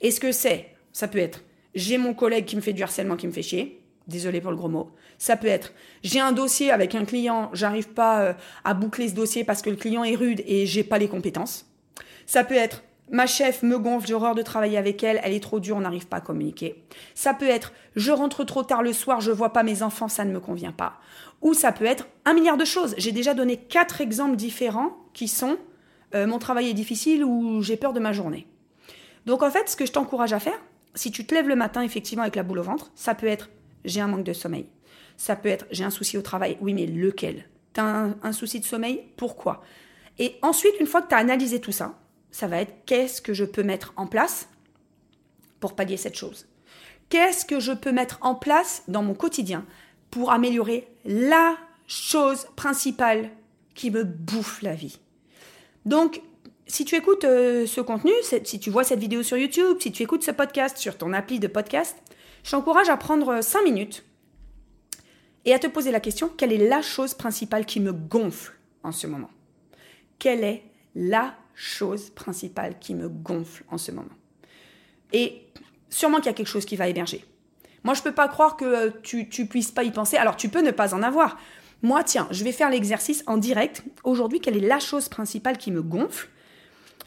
Est-ce 0.00 0.20
que 0.20 0.30
c'est, 0.30 0.68
ça 0.92 1.08
peut 1.08 1.18
être, 1.18 1.42
j'ai 1.74 1.98
mon 1.98 2.14
collègue 2.14 2.44
qui 2.44 2.54
me 2.54 2.60
fait 2.60 2.72
du 2.72 2.84
harcèlement 2.84 3.16
qui 3.16 3.26
me 3.26 3.32
fait 3.32 3.42
chier. 3.42 3.82
Désolé 4.06 4.40
pour 4.40 4.52
le 4.52 4.56
gros 4.56 4.68
mot. 4.68 4.92
Ça 5.18 5.36
peut 5.36 5.48
être, 5.48 5.72
j'ai 6.04 6.20
un 6.20 6.30
dossier 6.30 6.70
avec 6.70 6.94
un 6.94 7.04
client, 7.04 7.50
j'arrive 7.52 7.88
pas 7.88 8.22
euh, 8.22 8.32
à 8.62 8.74
boucler 8.74 9.08
ce 9.08 9.14
dossier 9.14 9.42
parce 9.42 9.60
que 9.60 9.70
le 9.70 9.76
client 9.76 10.04
est 10.04 10.14
rude 10.14 10.40
et 10.46 10.66
j'ai 10.66 10.84
pas 10.84 10.98
les 10.98 11.08
compétences. 11.08 11.66
Ça 12.26 12.44
peut 12.44 12.54
être, 12.54 12.84
ma 13.10 13.26
chef 13.26 13.64
me 13.64 13.80
gonfle, 13.80 14.06
j'ai 14.06 14.14
horreur 14.14 14.36
de 14.36 14.42
travailler 14.42 14.78
avec 14.78 15.02
elle, 15.02 15.20
elle 15.24 15.32
est 15.32 15.42
trop 15.42 15.58
dure, 15.58 15.76
on 15.76 15.80
n'arrive 15.80 16.06
pas 16.06 16.18
à 16.18 16.20
communiquer. 16.20 16.84
Ça 17.16 17.34
peut 17.34 17.48
être, 17.48 17.72
je 17.96 18.12
rentre 18.12 18.44
trop 18.44 18.62
tard 18.62 18.84
le 18.84 18.92
soir, 18.92 19.20
je 19.20 19.32
vois 19.32 19.52
pas 19.52 19.64
mes 19.64 19.82
enfants, 19.82 20.08
ça 20.08 20.24
ne 20.24 20.32
me 20.32 20.38
convient 20.38 20.72
pas 20.72 21.00
ou 21.42 21.54
ça 21.54 21.72
peut 21.72 21.84
être 21.84 22.06
un 22.24 22.32
milliard 22.32 22.56
de 22.56 22.64
choses. 22.64 22.94
J'ai 22.96 23.12
déjà 23.12 23.34
donné 23.34 23.56
quatre 23.56 24.00
exemples 24.00 24.36
différents 24.36 24.96
qui 25.12 25.28
sont 25.28 25.58
euh, 26.14 26.26
mon 26.26 26.38
travail 26.38 26.68
est 26.68 26.74
difficile 26.74 27.24
ou 27.24 27.62
j'ai 27.62 27.76
peur 27.76 27.92
de 27.92 28.00
ma 28.00 28.12
journée. 28.12 28.46
Donc 29.26 29.42
en 29.42 29.50
fait, 29.50 29.68
ce 29.68 29.76
que 29.76 29.86
je 29.86 29.92
t'encourage 29.92 30.32
à 30.32 30.40
faire, 30.40 30.58
si 30.94 31.10
tu 31.10 31.26
te 31.26 31.34
lèves 31.34 31.48
le 31.48 31.56
matin 31.56 31.82
effectivement 31.82 32.22
avec 32.22 32.36
la 32.36 32.42
boule 32.42 32.58
au 32.58 32.62
ventre, 32.62 32.90
ça 32.94 33.14
peut 33.14 33.26
être 33.26 33.50
j'ai 33.84 34.00
un 34.00 34.08
manque 34.08 34.24
de 34.24 34.32
sommeil. 34.32 34.66
Ça 35.16 35.36
peut 35.36 35.48
être 35.48 35.66
j'ai 35.70 35.84
un 35.84 35.90
souci 35.90 36.16
au 36.16 36.22
travail. 36.22 36.56
Oui, 36.60 36.74
mais 36.74 36.86
lequel? 36.86 37.48
Tu 37.74 37.80
as 37.80 37.84
un, 37.84 38.16
un, 38.22 38.32
souci 38.32 38.60
de 38.60 38.64
sommeil? 38.64 39.02
Pourquoi? 39.16 39.62
Et 40.18 40.36
ensuite, 40.42 40.74
une 40.78 40.86
fois 40.86 41.02
que 41.02 41.08
tu 41.08 41.14
as 41.14 41.18
analysé 41.18 41.60
tout 41.60 41.72
ça, 41.72 41.98
ça 42.30 42.46
va 42.46 42.58
être 42.58 42.84
qu'est-ce 42.86 43.22
que 43.22 43.32
je 43.32 43.44
peux 43.44 43.62
mettre 43.62 43.92
en 43.96 44.06
place 44.06 44.48
pour 45.60 45.74
pallier 45.74 45.96
cette 45.96 46.16
chose? 46.16 46.46
Qu'est-ce 47.08 47.44
que 47.44 47.60
je 47.60 47.72
peux 47.72 47.92
mettre 47.92 48.18
en 48.20 48.34
place 48.34 48.82
dans 48.88 49.02
mon 49.02 49.14
quotidien 49.14 49.64
pour 50.12 50.30
améliorer 50.30 50.86
la 51.04 51.56
chose 51.88 52.46
principale 52.54 53.30
qui 53.74 53.90
me 53.90 54.04
bouffe 54.04 54.62
la 54.62 54.74
vie. 54.74 55.00
Donc, 55.86 56.20
si 56.66 56.84
tu 56.84 56.94
écoutes 56.94 57.24
euh, 57.24 57.66
ce 57.66 57.80
contenu, 57.80 58.12
si 58.44 58.60
tu 58.60 58.70
vois 58.70 58.84
cette 58.84 59.00
vidéo 59.00 59.22
sur 59.22 59.36
YouTube, 59.36 59.78
si 59.80 59.90
tu 59.90 60.02
écoutes 60.02 60.22
ce 60.22 60.30
podcast 60.30 60.76
sur 60.76 60.96
ton 60.96 61.12
appli 61.12 61.40
de 61.40 61.48
podcast, 61.48 61.96
je 62.44 62.50
t'encourage 62.50 62.90
à 62.90 62.96
prendre 62.96 63.40
5 63.40 63.58
euh, 63.58 63.64
minutes 63.64 64.04
et 65.46 65.54
à 65.54 65.58
te 65.58 65.66
poser 65.66 65.90
la 65.90 65.98
question, 65.98 66.28
quelle 66.28 66.52
est 66.52 66.68
la 66.68 66.82
chose 66.82 67.14
principale 67.14 67.64
qui 67.64 67.80
me 67.80 67.92
gonfle 67.92 68.52
en 68.84 68.92
ce 68.92 69.06
moment? 69.06 69.30
Quelle 70.18 70.44
est 70.44 70.62
la 70.94 71.34
chose 71.54 72.10
principale 72.10 72.78
qui 72.78 72.94
me 72.94 73.08
gonfle 73.08 73.64
en 73.70 73.78
ce 73.78 73.92
moment? 73.92 74.14
Et 75.14 75.46
sûrement 75.88 76.18
qu'il 76.18 76.26
y 76.26 76.30
a 76.30 76.34
quelque 76.34 76.46
chose 76.46 76.66
qui 76.66 76.76
va 76.76 76.88
émerger. 76.88 77.24
Moi, 77.84 77.94
je 77.94 78.02
peux 78.02 78.12
pas 78.12 78.28
croire 78.28 78.56
que 78.56 78.64
euh, 78.64 78.90
tu, 79.02 79.28
tu 79.28 79.46
puisses 79.46 79.72
pas 79.72 79.82
y 79.84 79.90
penser. 79.90 80.16
Alors, 80.16 80.36
tu 80.36 80.48
peux 80.48 80.62
ne 80.62 80.70
pas 80.70 80.94
en 80.94 81.02
avoir. 81.02 81.38
Moi, 81.82 82.04
tiens, 82.04 82.28
je 82.30 82.44
vais 82.44 82.52
faire 82.52 82.70
l'exercice 82.70 83.24
en 83.26 83.36
direct. 83.36 83.82
Aujourd'hui, 84.04 84.40
quelle 84.40 84.56
est 84.56 84.66
la 84.66 84.78
chose 84.78 85.08
principale 85.08 85.58
qui 85.58 85.72
me 85.72 85.82
gonfle? 85.82 86.28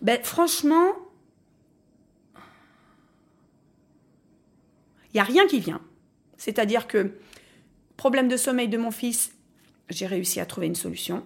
Ben, 0.02 0.20
franchement, 0.22 0.92
il 5.14 5.18
y 5.18 5.20
a 5.20 5.24
rien 5.24 5.48
qui 5.48 5.60
vient. 5.60 5.82
C'est-à-dire 6.38 6.88
que 6.88 7.14
problème 7.96 8.28
de 8.28 8.36
sommeil 8.36 8.68
de 8.68 8.78
mon 8.78 8.92
fils, 8.92 9.32
j'ai 9.90 10.08
réussi 10.08 10.42
à 10.42 10.46
trouver 10.46 10.68
une 10.68 10.76
solution. 10.76 11.26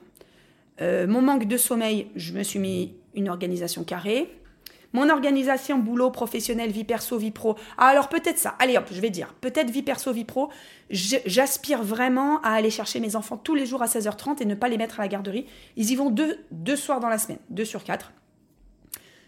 Euh, 0.81 1.07
mon 1.07 1.23
manque 1.23 1.47
de 1.47 1.57
sommeil, 1.57 2.07
je 2.15 2.33
me 2.33 2.43
suis 2.43 2.59
mis 2.59 2.93
une 3.15 3.29
organisation 3.29 3.83
carrée. 3.83 4.38
Mon 4.93 5.09
organisation 5.09 5.77
boulot 5.77 6.09
professionnel, 6.09 6.71
vie 6.71 6.83
perso, 6.83 7.17
vie 7.17 7.31
pro. 7.31 7.55
Ah, 7.77 7.87
alors 7.87 8.09
peut-être 8.09 8.39
ça. 8.39 8.55
Allez 8.59 8.77
hop, 8.77 8.87
je 8.91 8.99
vais 8.99 9.09
dire. 9.09 9.33
Peut-être 9.39 9.69
vie 9.69 9.83
perso, 9.83 10.11
vie 10.11 10.25
pro. 10.25 10.49
J'aspire 10.89 11.83
vraiment 11.83 12.41
à 12.41 12.51
aller 12.51 12.71
chercher 12.71 12.99
mes 12.99 13.15
enfants 13.15 13.37
tous 13.37 13.55
les 13.55 13.65
jours 13.65 13.83
à 13.83 13.85
16h30 13.85 14.41
et 14.41 14.45
ne 14.45 14.55
pas 14.55 14.67
les 14.67 14.77
mettre 14.77 14.99
à 14.99 15.03
la 15.03 15.07
garderie. 15.07 15.45
Ils 15.75 15.91
y 15.91 15.95
vont 15.95 16.09
deux, 16.09 16.39
deux 16.51 16.75
soirs 16.75 16.99
dans 16.99 17.09
la 17.09 17.19
semaine, 17.19 17.39
deux 17.49 17.65
sur 17.65 17.83
quatre. 17.83 18.11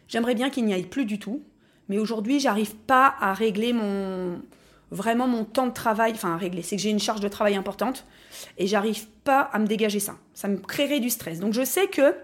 J'aimerais 0.07 0.35
bien 0.35 0.49
qu'il 0.49 0.65
n'y 0.65 0.73
aille 0.73 0.87
plus 0.87 1.05
du 1.05 1.19
tout. 1.19 1.43
Mais 1.89 1.99
aujourd'hui, 1.99 2.39
j'arrive 2.39 2.75
pas 2.75 3.15
à 3.19 3.33
régler 3.33 3.73
mon, 3.73 4.41
vraiment 4.91 5.27
mon 5.27 5.45
temps 5.45 5.67
de 5.67 5.73
travail, 5.73 6.11
enfin 6.13 6.33
à 6.33 6.37
régler, 6.37 6.61
c'est 6.61 6.75
que 6.75 6.81
j'ai 6.81 6.89
une 6.89 6.99
charge 6.99 7.21
de 7.21 7.27
travail 7.27 7.55
importante 7.55 8.05
et 8.57 8.67
j'arrive 8.67 9.07
pas 9.23 9.41
à 9.41 9.59
me 9.59 9.65
dégager 9.65 9.99
ça. 9.99 10.15
Ça 10.33 10.47
me 10.47 10.57
créerait 10.57 10.99
du 10.99 11.09
stress. 11.09 11.39
Donc 11.39 11.53
je 11.53 11.63
sais 11.63 11.87
que 11.87 12.15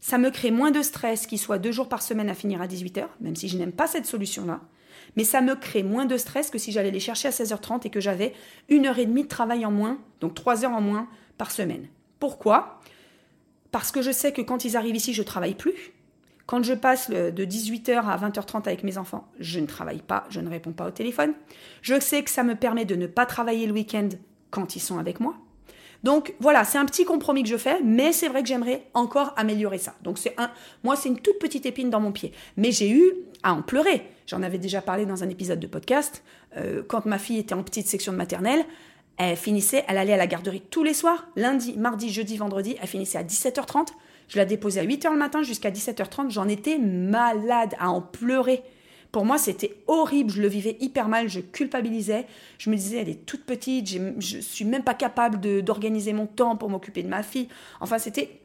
ça 0.00 0.18
me 0.18 0.30
crée 0.30 0.50
moins 0.50 0.70
de 0.70 0.82
stress 0.82 1.26
qu'il 1.26 1.38
soit 1.38 1.58
deux 1.58 1.72
jours 1.72 1.88
par 1.88 2.02
semaine 2.02 2.28
à 2.28 2.34
finir 2.34 2.62
à 2.62 2.66
18h, 2.66 3.04
même 3.20 3.36
si 3.36 3.48
je 3.48 3.58
n'aime 3.58 3.72
pas 3.72 3.86
cette 3.86 4.06
solution-là. 4.06 4.60
Mais 5.16 5.24
ça 5.24 5.40
me 5.40 5.54
crée 5.54 5.82
moins 5.82 6.06
de 6.06 6.16
stress 6.16 6.50
que 6.50 6.58
si 6.58 6.72
j'allais 6.72 6.90
les 6.90 7.00
chercher 7.00 7.28
à 7.28 7.32
16h30 7.32 7.86
et 7.86 7.90
que 7.90 8.00
j'avais 8.00 8.32
une 8.68 8.86
heure 8.86 8.98
et 8.98 9.06
demie 9.06 9.24
de 9.24 9.28
travail 9.28 9.64
en 9.66 9.70
moins, 9.70 9.98
donc 10.20 10.34
trois 10.34 10.64
heures 10.64 10.72
en 10.72 10.80
moins 10.80 11.08
par 11.36 11.50
semaine. 11.50 11.86
Pourquoi? 12.18 12.80
Parce 13.70 13.92
que 13.92 14.02
je 14.02 14.10
sais 14.10 14.32
que 14.32 14.42
quand 14.42 14.64
ils 14.64 14.76
arrivent 14.76 14.96
ici, 14.96 15.14
je 15.14 15.22
travaille 15.22 15.54
plus. 15.54 15.92
Quand 16.46 16.62
je 16.64 16.74
passe 16.74 17.10
de 17.10 17.44
18h 17.44 18.04
à 18.04 18.16
20h30 18.16 18.66
avec 18.66 18.82
mes 18.82 18.98
enfants, 18.98 19.28
je 19.38 19.60
ne 19.60 19.66
travaille 19.66 20.02
pas, 20.02 20.26
je 20.30 20.40
ne 20.40 20.48
réponds 20.48 20.72
pas 20.72 20.88
au 20.88 20.90
téléphone. 20.90 21.32
Je 21.80 22.00
sais 22.00 22.24
que 22.24 22.30
ça 22.30 22.42
me 22.42 22.56
permet 22.56 22.84
de 22.84 22.96
ne 22.96 23.06
pas 23.06 23.26
travailler 23.26 23.66
le 23.66 23.72
week-end 23.72 24.08
quand 24.50 24.74
ils 24.74 24.80
sont 24.80 24.98
avec 24.98 25.20
moi. 25.20 25.36
Donc 26.02 26.34
voilà, 26.40 26.64
c'est 26.64 26.78
un 26.78 26.86
petit 26.86 27.04
compromis 27.04 27.42
que 27.42 27.48
je 27.48 27.56
fais, 27.56 27.80
mais 27.82 28.12
c'est 28.12 28.28
vrai 28.28 28.42
que 28.42 28.48
j'aimerais 28.48 28.86
encore 28.94 29.34
améliorer 29.36 29.78
ça. 29.78 29.94
Donc 30.02 30.18
c'est 30.18 30.34
un, 30.38 30.50
moi 30.82 30.96
c'est 30.96 31.08
une 31.08 31.18
toute 31.18 31.38
petite 31.38 31.66
épine 31.66 31.90
dans 31.90 32.00
mon 32.00 32.12
pied, 32.12 32.32
mais 32.56 32.72
j'ai 32.72 32.90
eu 32.90 33.12
à 33.42 33.52
en 33.52 33.62
pleurer. 33.62 34.02
J'en 34.26 34.42
avais 34.42 34.58
déjà 34.58 34.80
parlé 34.80 35.06
dans 35.06 35.22
un 35.24 35.28
épisode 35.28 35.60
de 35.60 35.66
podcast. 35.66 36.22
Euh, 36.56 36.82
quand 36.86 37.06
ma 37.06 37.18
fille 37.18 37.38
était 37.38 37.54
en 37.54 37.62
petite 37.62 37.86
section 37.86 38.12
de 38.12 38.16
maternelle, 38.16 38.64
elle 39.18 39.36
finissait, 39.36 39.84
elle 39.88 39.98
allait 39.98 40.14
à 40.14 40.16
la 40.16 40.26
garderie 40.26 40.62
tous 40.70 40.82
les 40.82 40.94
soirs, 40.94 41.28
lundi, 41.36 41.76
mardi, 41.76 42.10
jeudi, 42.10 42.38
vendredi, 42.38 42.76
elle 42.80 42.88
finissait 42.88 43.18
à 43.18 43.22
17h30. 43.22 43.88
Je 44.28 44.38
la 44.38 44.44
déposais 44.44 44.80
à 44.80 44.84
8h 44.84 45.10
le 45.10 45.18
matin 45.18 45.42
jusqu'à 45.42 45.70
17h30. 45.70 46.30
J'en 46.30 46.48
étais 46.48 46.78
malade 46.78 47.74
à 47.78 47.90
en 47.90 48.00
pleurer. 48.00 48.62
Pour 49.12 49.24
moi, 49.24 49.38
c'était 49.38 49.76
horrible. 49.86 50.30
Je 50.30 50.40
le 50.40 50.48
vivais 50.48 50.76
hyper 50.80 51.08
mal. 51.08 51.28
Je 51.28 51.40
culpabilisais. 51.40 52.26
Je 52.58 52.70
me 52.70 52.76
disais, 52.76 52.98
elle 52.98 53.08
est 53.08 53.26
toute 53.26 53.44
petite. 53.44 53.88
Je 54.18 54.38
suis 54.38 54.64
même 54.64 54.84
pas 54.84 54.94
capable 54.94 55.62
d'organiser 55.62 56.12
mon 56.12 56.26
temps 56.26 56.56
pour 56.56 56.70
m'occuper 56.70 57.02
de 57.02 57.08
ma 57.08 57.22
fille. 57.22 57.48
Enfin, 57.80 57.98
c'était 57.98 58.40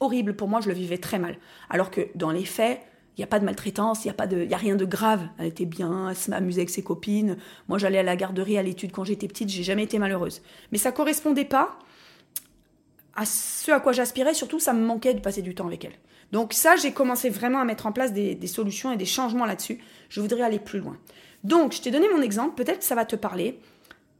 horrible. 0.00 0.34
Pour 0.34 0.48
moi, 0.48 0.60
je 0.60 0.68
le 0.68 0.74
vivais 0.74 0.98
très 0.98 1.18
mal. 1.18 1.36
Alors 1.68 1.90
que 1.90 2.08
dans 2.14 2.30
les 2.30 2.44
faits, 2.44 2.80
il 3.16 3.20
n'y 3.20 3.24
a 3.24 3.26
pas 3.26 3.38
de 3.38 3.44
maltraitance, 3.44 4.04
il 4.04 4.08
n'y 4.08 4.12
a, 4.12 4.14
pas 4.14 4.26
de, 4.26 4.50
a 4.50 4.56
rien 4.56 4.74
de 4.74 4.86
grave. 4.86 5.28
Elle 5.38 5.46
était 5.46 5.66
bien, 5.66 6.08
elle 6.08 6.16
s'amusait 6.16 6.62
avec 6.62 6.70
ses 6.70 6.82
copines. 6.82 7.36
Moi, 7.68 7.76
j'allais 7.76 7.98
à 7.98 8.02
la 8.02 8.16
garderie, 8.16 8.56
à 8.56 8.62
l'étude 8.62 8.92
quand 8.92 9.04
j'étais 9.04 9.28
petite, 9.28 9.50
j'ai 9.50 9.62
jamais 9.62 9.82
été 9.82 9.98
malheureuse. 9.98 10.40
Mais 10.70 10.78
ça 10.78 10.92
correspondait 10.92 11.44
pas 11.44 11.78
à 13.14 13.26
ce 13.26 13.70
à 13.70 13.80
quoi 13.80 13.92
j'aspirais, 13.92 14.32
surtout 14.32 14.58
ça 14.58 14.72
me 14.72 14.82
manquait 14.84 15.12
de 15.12 15.20
passer 15.20 15.42
du 15.42 15.54
temps 15.54 15.66
avec 15.66 15.84
elle. 15.84 15.92
Donc 16.32 16.54
ça, 16.54 16.76
j'ai 16.76 16.92
commencé 16.92 17.28
vraiment 17.28 17.60
à 17.60 17.64
mettre 17.64 17.86
en 17.86 17.92
place 17.92 18.12
des, 18.12 18.46
solutions 18.46 18.92
et 18.92 18.96
des 18.96 19.04
changements 19.04 19.44
là-dessus. 19.44 19.78
Je 20.08 20.20
voudrais 20.20 20.42
aller 20.42 20.58
plus 20.58 20.80
loin. 20.80 20.96
Donc, 21.44 21.74
je 21.74 21.82
t'ai 21.82 21.90
donné 21.90 22.08
mon 22.08 22.22
exemple, 22.22 22.54
peut-être 22.54 22.80
que 22.80 22.84
ça 22.84 22.94
va 22.94 23.04
te 23.04 23.16
parler. 23.16 23.58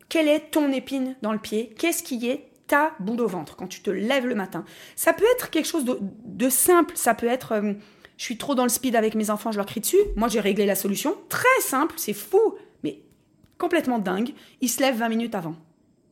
Quelle 0.08 0.28
est 0.28 0.50
ton 0.50 0.70
épine 0.72 1.16
dans 1.22 1.32
le 1.32 1.38
pied? 1.38 1.74
Qu'est-ce 1.78 2.02
qui 2.02 2.28
est 2.28 2.48
ta 2.66 2.92
boule 3.00 3.20
au 3.20 3.26
ventre 3.26 3.56
quand 3.56 3.66
tu 3.66 3.80
te 3.80 3.90
lèves 3.90 4.26
le 4.26 4.34
matin? 4.34 4.64
Ça 4.94 5.12
peut 5.12 5.24
être 5.34 5.50
quelque 5.50 5.66
chose 5.66 5.84
de, 5.86 6.48
simple, 6.48 6.96
ça 6.96 7.14
peut 7.14 7.28
être... 7.28 7.52
Euh, 7.52 7.72
je 8.18 8.24
suis 8.24 8.36
trop 8.36 8.54
dans 8.54 8.64
le 8.64 8.68
speed 8.68 8.94
avec 8.94 9.14
mes 9.14 9.30
enfants, 9.30 9.50
je 9.50 9.56
leur 9.56 9.66
crie 9.66 9.80
dessus. 9.80 9.96
Moi, 10.16 10.28
j'ai 10.28 10.40
réglé 10.40 10.66
la 10.66 10.74
solution. 10.74 11.16
Très 11.28 11.60
simple, 11.60 11.94
c'est 11.96 12.12
fou, 12.12 12.56
mais 12.84 13.00
complètement 13.58 13.98
dingue. 13.98 14.34
Ils 14.60 14.68
se 14.68 14.80
lèvent 14.80 14.98
20 14.98 15.08
minutes 15.08 15.34
avant. 15.34 15.56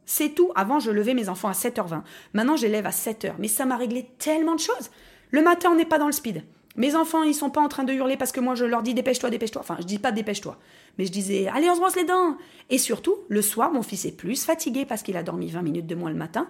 C'est 0.06 0.30
tout. 0.30 0.50
Avant, 0.56 0.80
je 0.80 0.90
levais 0.90 1.14
mes 1.14 1.28
enfants 1.28 1.48
à 1.48 1.52
7h20. 1.52 2.02
Maintenant, 2.32 2.56
je 2.56 2.66
à 2.66 2.90
7h. 2.90 3.34
Mais 3.38 3.46
ça 3.46 3.64
m'a 3.64 3.76
réglé 3.76 4.10
tellement 4.18 4.54
de 4.54 4.60
choses. 4.60 4.90
Le 5.31 5.43
matin, 5.43 5.71
on 5.73 5.77
n'est 5.77 5.85
pas 5.85 5.99
dans 5.99 6.07
le 6.07 6.12
speed. 6.12 6.43
Mes 6.77 6.95
enfants, 6.95 7.23
ils 7.23 7.35
sont 7.35 7.51
pas 7.51 7.61
en 7.61 7.69
train 7.69 7.85
de 7.85 7.93
hurler 7.93 8.16
parce 8.16 8.33
que 8.33 8.40
moi, 8.40 8.55
je 8.55 8.64
leur 8.64 8.83
dis 8.83 8.95
dépêche-toi, 8.95 9.31
dépêche-toi. 9.31 9.61
Enfin, 9.61 9.77
je 9.81 9.85
dis 9.85 9.99
pas 9.99 10.12
dépêche-toi. 10.12 10.57
Mais 10.99 11.05
je 11.05 11.12
disais 11.12 11.49
allez, 11.49 11.69
on 11.69 11.75
se 11.75 11.81
brosse 11.81 11.97
les 11.97 12.05
dents. 12.05 12.37
Et 12.69 12.79
surtout, 12.79 13.16
le 13.29 13.43
soir, 13.43 13.73
mon 13.73 13.83
fils 13.83 14.05
est 14.05 14.16
plus 14.16 14.45
fatigué 14.45 14.85
parce 14.85 15.03
qu'il 15.03 15.16
a 15.16 15.23
dormi 15.23 15.49
20 15.51 15.62
minutes 15.62 15.87
de 15.87 15.95
moins 15.95 16.11
le 16.11 16.16
matin. 16.16 16.49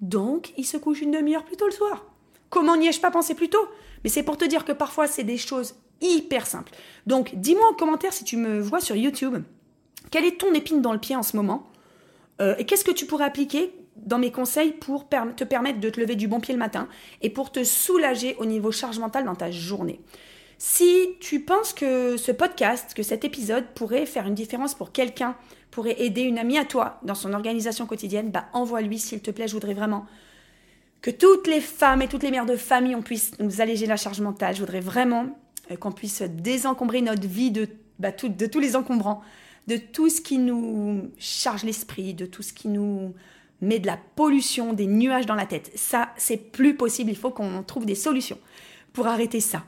Donc, 0.00 0.52
il 0.56 0.64
se 0.64 0.76
couche 0.76 1.00
une 1.00 1.12
demi-heure 1.12 1.44
plus 1.44 1.56
tôt 1.56 1.66
le 1.66 1.72
soir. 1.72 2.04
Comment 2.50 2.76
n'y 2.76 2.88
ai-je 2.88 3.00
pas 3.00 3.10
pensé 3.10 3.34
plus 3.34 3.48
tôt? 3.48 3.66
Mais 4.02 4.10
c'est 4.10 4.22
pour 4.22 4.36
te 4.36 4.44
dire 4.44 4.64
que 4.64 4.72
parfois, 4.72 5.06
c'est 5.06 5.24
des 5.24 5.38
choses 5.38 5.74
hyper 6.00 6.46
simples. 6.46 6.72
Donc, 7.06 7.34
dis-moi 7.34 7.66
en 7.70 7.74
commentaire 7.74 8.12
si 8.12 8.24
tu 8.24 8.36
me 8.36 8.60
vois 8.60 8.80
sur 8.80 8.96
YouTube. 8.96 9.42
Quelle 10.10 10.24
est 10.24 10.38
ton 10.38 10.52
épine 10.52 10.82
dans 10.82 10.92
le 10.92 10.98
pied 10.98 11.16
en 11.16 11.22
ce 11.22 11.36
moment? 11.36 11.66
Euh, 12.40 12.54
et 12.58 12.66
qu'est-ce 12.66 12.84
que 12.84 12.90
tu 12.90 13.06
pourrais 13.06 13.24
appliquer 13.24 13.72
dans 13.96 14.18
mes 14.18 14.30
conseils 14.30 14.72
pour 14.72 15.08
te 15.08 15.44
permettre 15.44 15.80
de 15.80 15.90
te 15.90 16.00
lever 16.00 16.16
du 16.16 16.28
bon 16.28 16.40
pied 16.40 16.54
le 16.54 16.58
matin 16.58 16.88
et 17.22 17.30
pour 17.30 17.52
te 17.52 17.64
soulager 17.64 18.36
au 18.38 18.44
niveau 18.44 18.72
charge 18.72 18.98
mentale 18.98 19.24
dans 19.24 19.34
ta 19.34 19.50
journée 19.50 20.00
Si 20.58 21.10
tu 21.20 21.40
penses 21.40 21.72
que 21.72 22.16
ce 22.16 22.32
podcast, 22.32 22.94
que 22.94 23.02
cet 23.02 23.24
épisode 23.24 23.66
pourrait 23.74 24.06
faire 24.06 24.26
une 24.26 24.34
différence 24.34 24.74
pour 24.74 24.92
quelqu'un, 24.92 25.36
pourrait 25.70 26.00
aider 26.00 26.22
une 26.22 26.38
amie 26.38 26.58
à 26.58 26.64
toi 26.64 27.00
dans 27.02 27.14
son 27.14 27.32
organisation 27.32 27.86
quotidienne, 27.86 28.30
bah 28.30 28.46
envoie-lui 28.52 28.98
s'il 28.98 29.20
te 29.20 29.30
plaît, 29.30 29.48
je 29.48 29.54
voudrais 29.54 29.74
vraiment 29.74 30.06
que 31.02 31.10
toutes 31.10 31.46
les 31.46 31.60
femmes 31.60 32.02
et 32.02 32.08
toutes 32.08 32.22
les 32.22 32.30
mères 32.30 32.46
de 32.46 32.56
famille 32.56 32.94
on 32.94 33.02
puisse 33.02 33.38
nous 33.38 33.60
alléger 33.60 33.86
la 33.86 33.96
charge 33.96 34.20
mentale. 34.20 34.54
Je 34.54 34.60
voudrais 34.60 34.80
vraiment 34.80 35.26
euh, 35.70 35.76
qu'on 35.76 35.92
puisse 35.92 36.22
désencombrer 36.22 37.02
notre 37.02 37.26
vie 37.26 37.50
de, 37.50 37.68
bah, 37.98 38.10
de 38.10 38.46
tous 38.46 38.60
les 38.60 38.76
encombrants 38.76 39.22
de 39.66 39.76
tout 39.76 40.08
ce 40.08 40.20
qui 40.20 40.38
nous 40.38 41.10
charge 41.18 41.64
l'esprit, 41.64 42.14
de 42.14 42.26
tout 42.26 42.42
ce 42.42 42.52
qui 42.52 42.68
nous 42.68 43.14
met 43.60 43.78
de 43.78 43.86
la 43.86 43.98
pollution, 44.16 44.72
des 44.72 44.86
nuages 44.86 45.26
dans 45.26 45.34
la 45.34 45.46
tête. 45.46 45.70
Ça, 45.74 46.10
c'est 46.16 46.36
plus 46.36 46.76
possible. 46.76 47.10
Il 47.10 47.16
faut 47.16 47.30
qu'on 47.30 47.62
trouve 47.62 47.86
des 47.86 47.94
solutions 47.94 48.38
pour 48.92 49.06
arrêter 49.06 49.40
ça. 49.40 49.64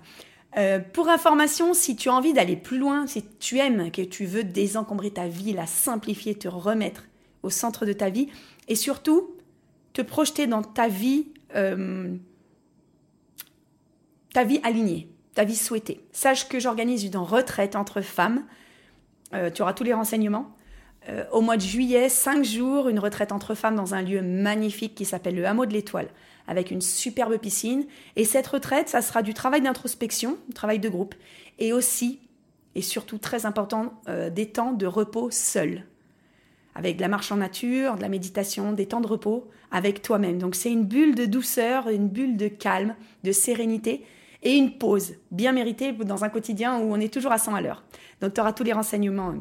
Euh, 0.59 0.79
pour 0.79 1.09
information, 1.09 1.75
si 1.75 1.97
tu 1.97 2.09
as 2.09 2.15
envie 2.15 2.33
d'aller 2.33 2.57
plus 2.57 2.79
loin, 2.79 3.07
si 3.07 3.25
tu 3.39 3.59
aimes, 3.59 3.91
que 3.91 4.03
tu 4.03 4.25
veux 4.25 4.45
désencombrer 4.45 5.11
ta 5.11 5.29
vie, 5.29 5.53
la 5.53 5.67
simplifier, 5.67 6.35
te 6.35 6.49
remettre 6.49 7.05
au 7.43 7.51
centre 7.51 7.85
de 7.85 7.93
ta 7.93 8.09
vie, 8.09 8.29
et 8.69 8.75
surtout 8.75 9.35
te 9.93 10.03
projeter 10.03 10.47
dans 10.47 10.63
ta 10.63 10.89
vie, 10.89 11.29
euh, 11.55 12.15
ta 14.33 14.45
vie 14.45 14.61
alignée, 14.63 15.09
ta 15.35 15.45
vie 15.45 15.57
souhaitée. 15.57 16.01
Sache 16.13 16.49
que 16.49 16.59
j'organise 16.59 17.05
une 17.05 17.17
retraite 17.17 17.77
entre 17.77 18.01
femmes 18.01 18.45
euh, 19.35 19.51
tu 19.51 19.63
auras 19.63 19.73
tous 19.73 19.85
les 19.85 19.93
renseignements. 19.93 20.56
Euh, 21.09 21.25
au 21.31 21.41
mois 21.41 21.57
de 21.57 21.63
juillet, 21.63 22.09
5 22.09 22.45
jours, 22.45 22.89
une 22.89 22.99
retraite 22.99 23.33
entre 23.33 23.55
femmes 23.55 23.77
dans 23.77 23.95
un 23.95 24.03
lieu 24.03 24.23
magnifique 24.23 24.95
qui 24.95 25.05
s'appelle 25.05 25.37
le 25.37 25.47
Hameau 25.47 25.67
de 25.67 25.73
l'Étoile, 25.73 26.09
avec 26.49 26.71
une 26.71 26.81
superbe 26.81 27.37
piscine. 27.39 27.85
Et 28.17 28.25
cette 28.25 28.47
retraite, 28.47 28.89
ça 28.89 29.03
sera 29.03 29.23
du 29.23 29.35
travail 29.35 29.61
d'introspection, 29.61 30.37
du 30.49 30.55
travail 30.55 30.79
de 30.81 30.89
groupe, 30.89 31.15
et 31.59 31.73
aussi, 31.73 32.21
et 32.75 32.83
surtout 32.83 33.19
très 33.19 33.47
important, 33.47 34.01
euh, 34.09 34.31
des 34.31 34.47
temps 34.47 34.73
de 34.73 34.87
repos 34.87 35.31
seul, 35.31 35.85
avec 36.75 36.97
de 36.97 37.03
la 37.03 37.09
marche 37.09 37.31
en 37.31 37.37
nature, 37.37 37.97
de 37.97 38.03
la 38.03 38.09
méditation, 38.09 38.73
des 38.73 38.87
temps 38.87 39.01
de 39.01 39.07
repos 39.07 39.49
avec 39.71 40.03
toi-même. 40.03 40.39
Donc 40.39 40.55
c'est 40.55 40.73
une 40.73 40.85
bulle 40.85 41.15
de 41.15 41.25
douceur, 41.25 41.89
une 41.89 42.09
bulle 42.09 42.37
de 42.37 42.49
calme, 42.49 42.95
de 43.23 43.33
sérénité 43.33 44.05
et 44.43 44.53
une 44.53 44.77
pause 44.77 45.15
bien 45.31 45.53
méritée 45.53 45.93
dans 45.93 46.25
un 46.25 46.29
quotidien 46.29 46.79
où 46.79 46.93
on 46.93 47.01
est 47.01 47.13
toujours 47.13 47.33
à 47.33 47.39
100 47.39 47.55
à 47.55 47.61
l'heure. 47.61 47.85
Donc 48.21 48.35
tu 48.35 48.41
auras 48.41 48.53
tous 48.53 48.65
les 48.65 48.73
renseignements 48.73 49.35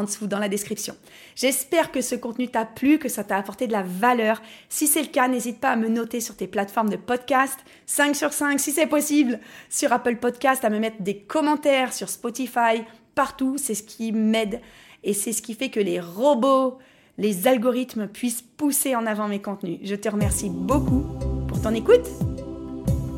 en 0.00 0.04
dessous 0.04 0.26
dans 0.26 0.38
la 0.38 0.48
description. 0.48 0.96
J'espère 1.36 1.92
que 1.92 2.00
ce 2.00 2.14
contenu 2.14 2.48
t'a 2.48 2.64
plu, 2.64 2.98
que 2.98 3.08
ça 3.08 3.24
t'a 3.24 3.36
apporté 3.36 3.66
de 3.66 3.72
la 3.72 3.82
valeur. 3.82 4.42
Si 4.68 4.86
c'est 4.86 5.02
le 5.02 5.08
cas, 5.08 5.28
n'hésite 5.28 5.60
pas 5.60 5.70
à 5.70 5.76
me 5.76 5.88
noter 5.88 6.20
sur 6.20 6.36
tes 6.36 6.46
plateformes 6.46 6.90
de 6.90 6.96
podcast, 6.96 7.58
5 7.86 8.16
sur 8.16 8.32
5 8.32 8.58
si 8.58 8.72
c'est 8.72 8.86
possible, 8.86 9.40
sur 9.68 9.92
Apple 9.92 10.16
Podcast, 10.16 10.64
à 10.64 10.70
me 10.70 10.78
mettre 10.78 11.02
des 11.02 11.18
commentaires 11.18 11.92
sur 11.92 12.08
Spotify, 12.08 12.82
partout, 13.14 13.56
c'est 13.58 13.74
ce 13.74 13.82
qui 13.82 14.12
m'aide 14.12 14.60
et 15.04 15.14
c'est 15.14 15.32
ce 15.32 15.42
qui 15.42 15.54
fait 15.54 15.70
que 15.70 15.80
les 15.80 16.00
robots, 16.00 16.78
les 17.18 17.46
algorithmes 17.46 18.06
puissent 18.06 18.42
pousser 18.42 18.96
en 18.96 19.06
avant 19.06 19.28
mes 19.28 19.40
contenus. 19.40 19.78
Je 19.82 19.94
te 19.94 20.08
remercie 20.08 20.50
beaucoup 20.50 21.04
pour 21.48 21.60
ton 21.60 21.74
écoute, 21.74 22.08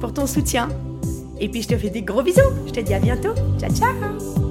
pour 0.01 0.13
ton 0.13 0.27
soutien 0.27 0.69
et 1.41 1.49
puis 1.49 1.63
je 1.63 1.69
te 1.69 1.77
fais 1.77 1.91
des 1.91 2.03
gros 2.03 2.23
bisous. 2.23 2.41
Je 2.67 2.73
te 2.73 2.81
dis 2.81 2.95
à 2.95 3.01
bientôt. 3.01 3.35
Ciao 3.59 3.75
ciao 3.75 4.42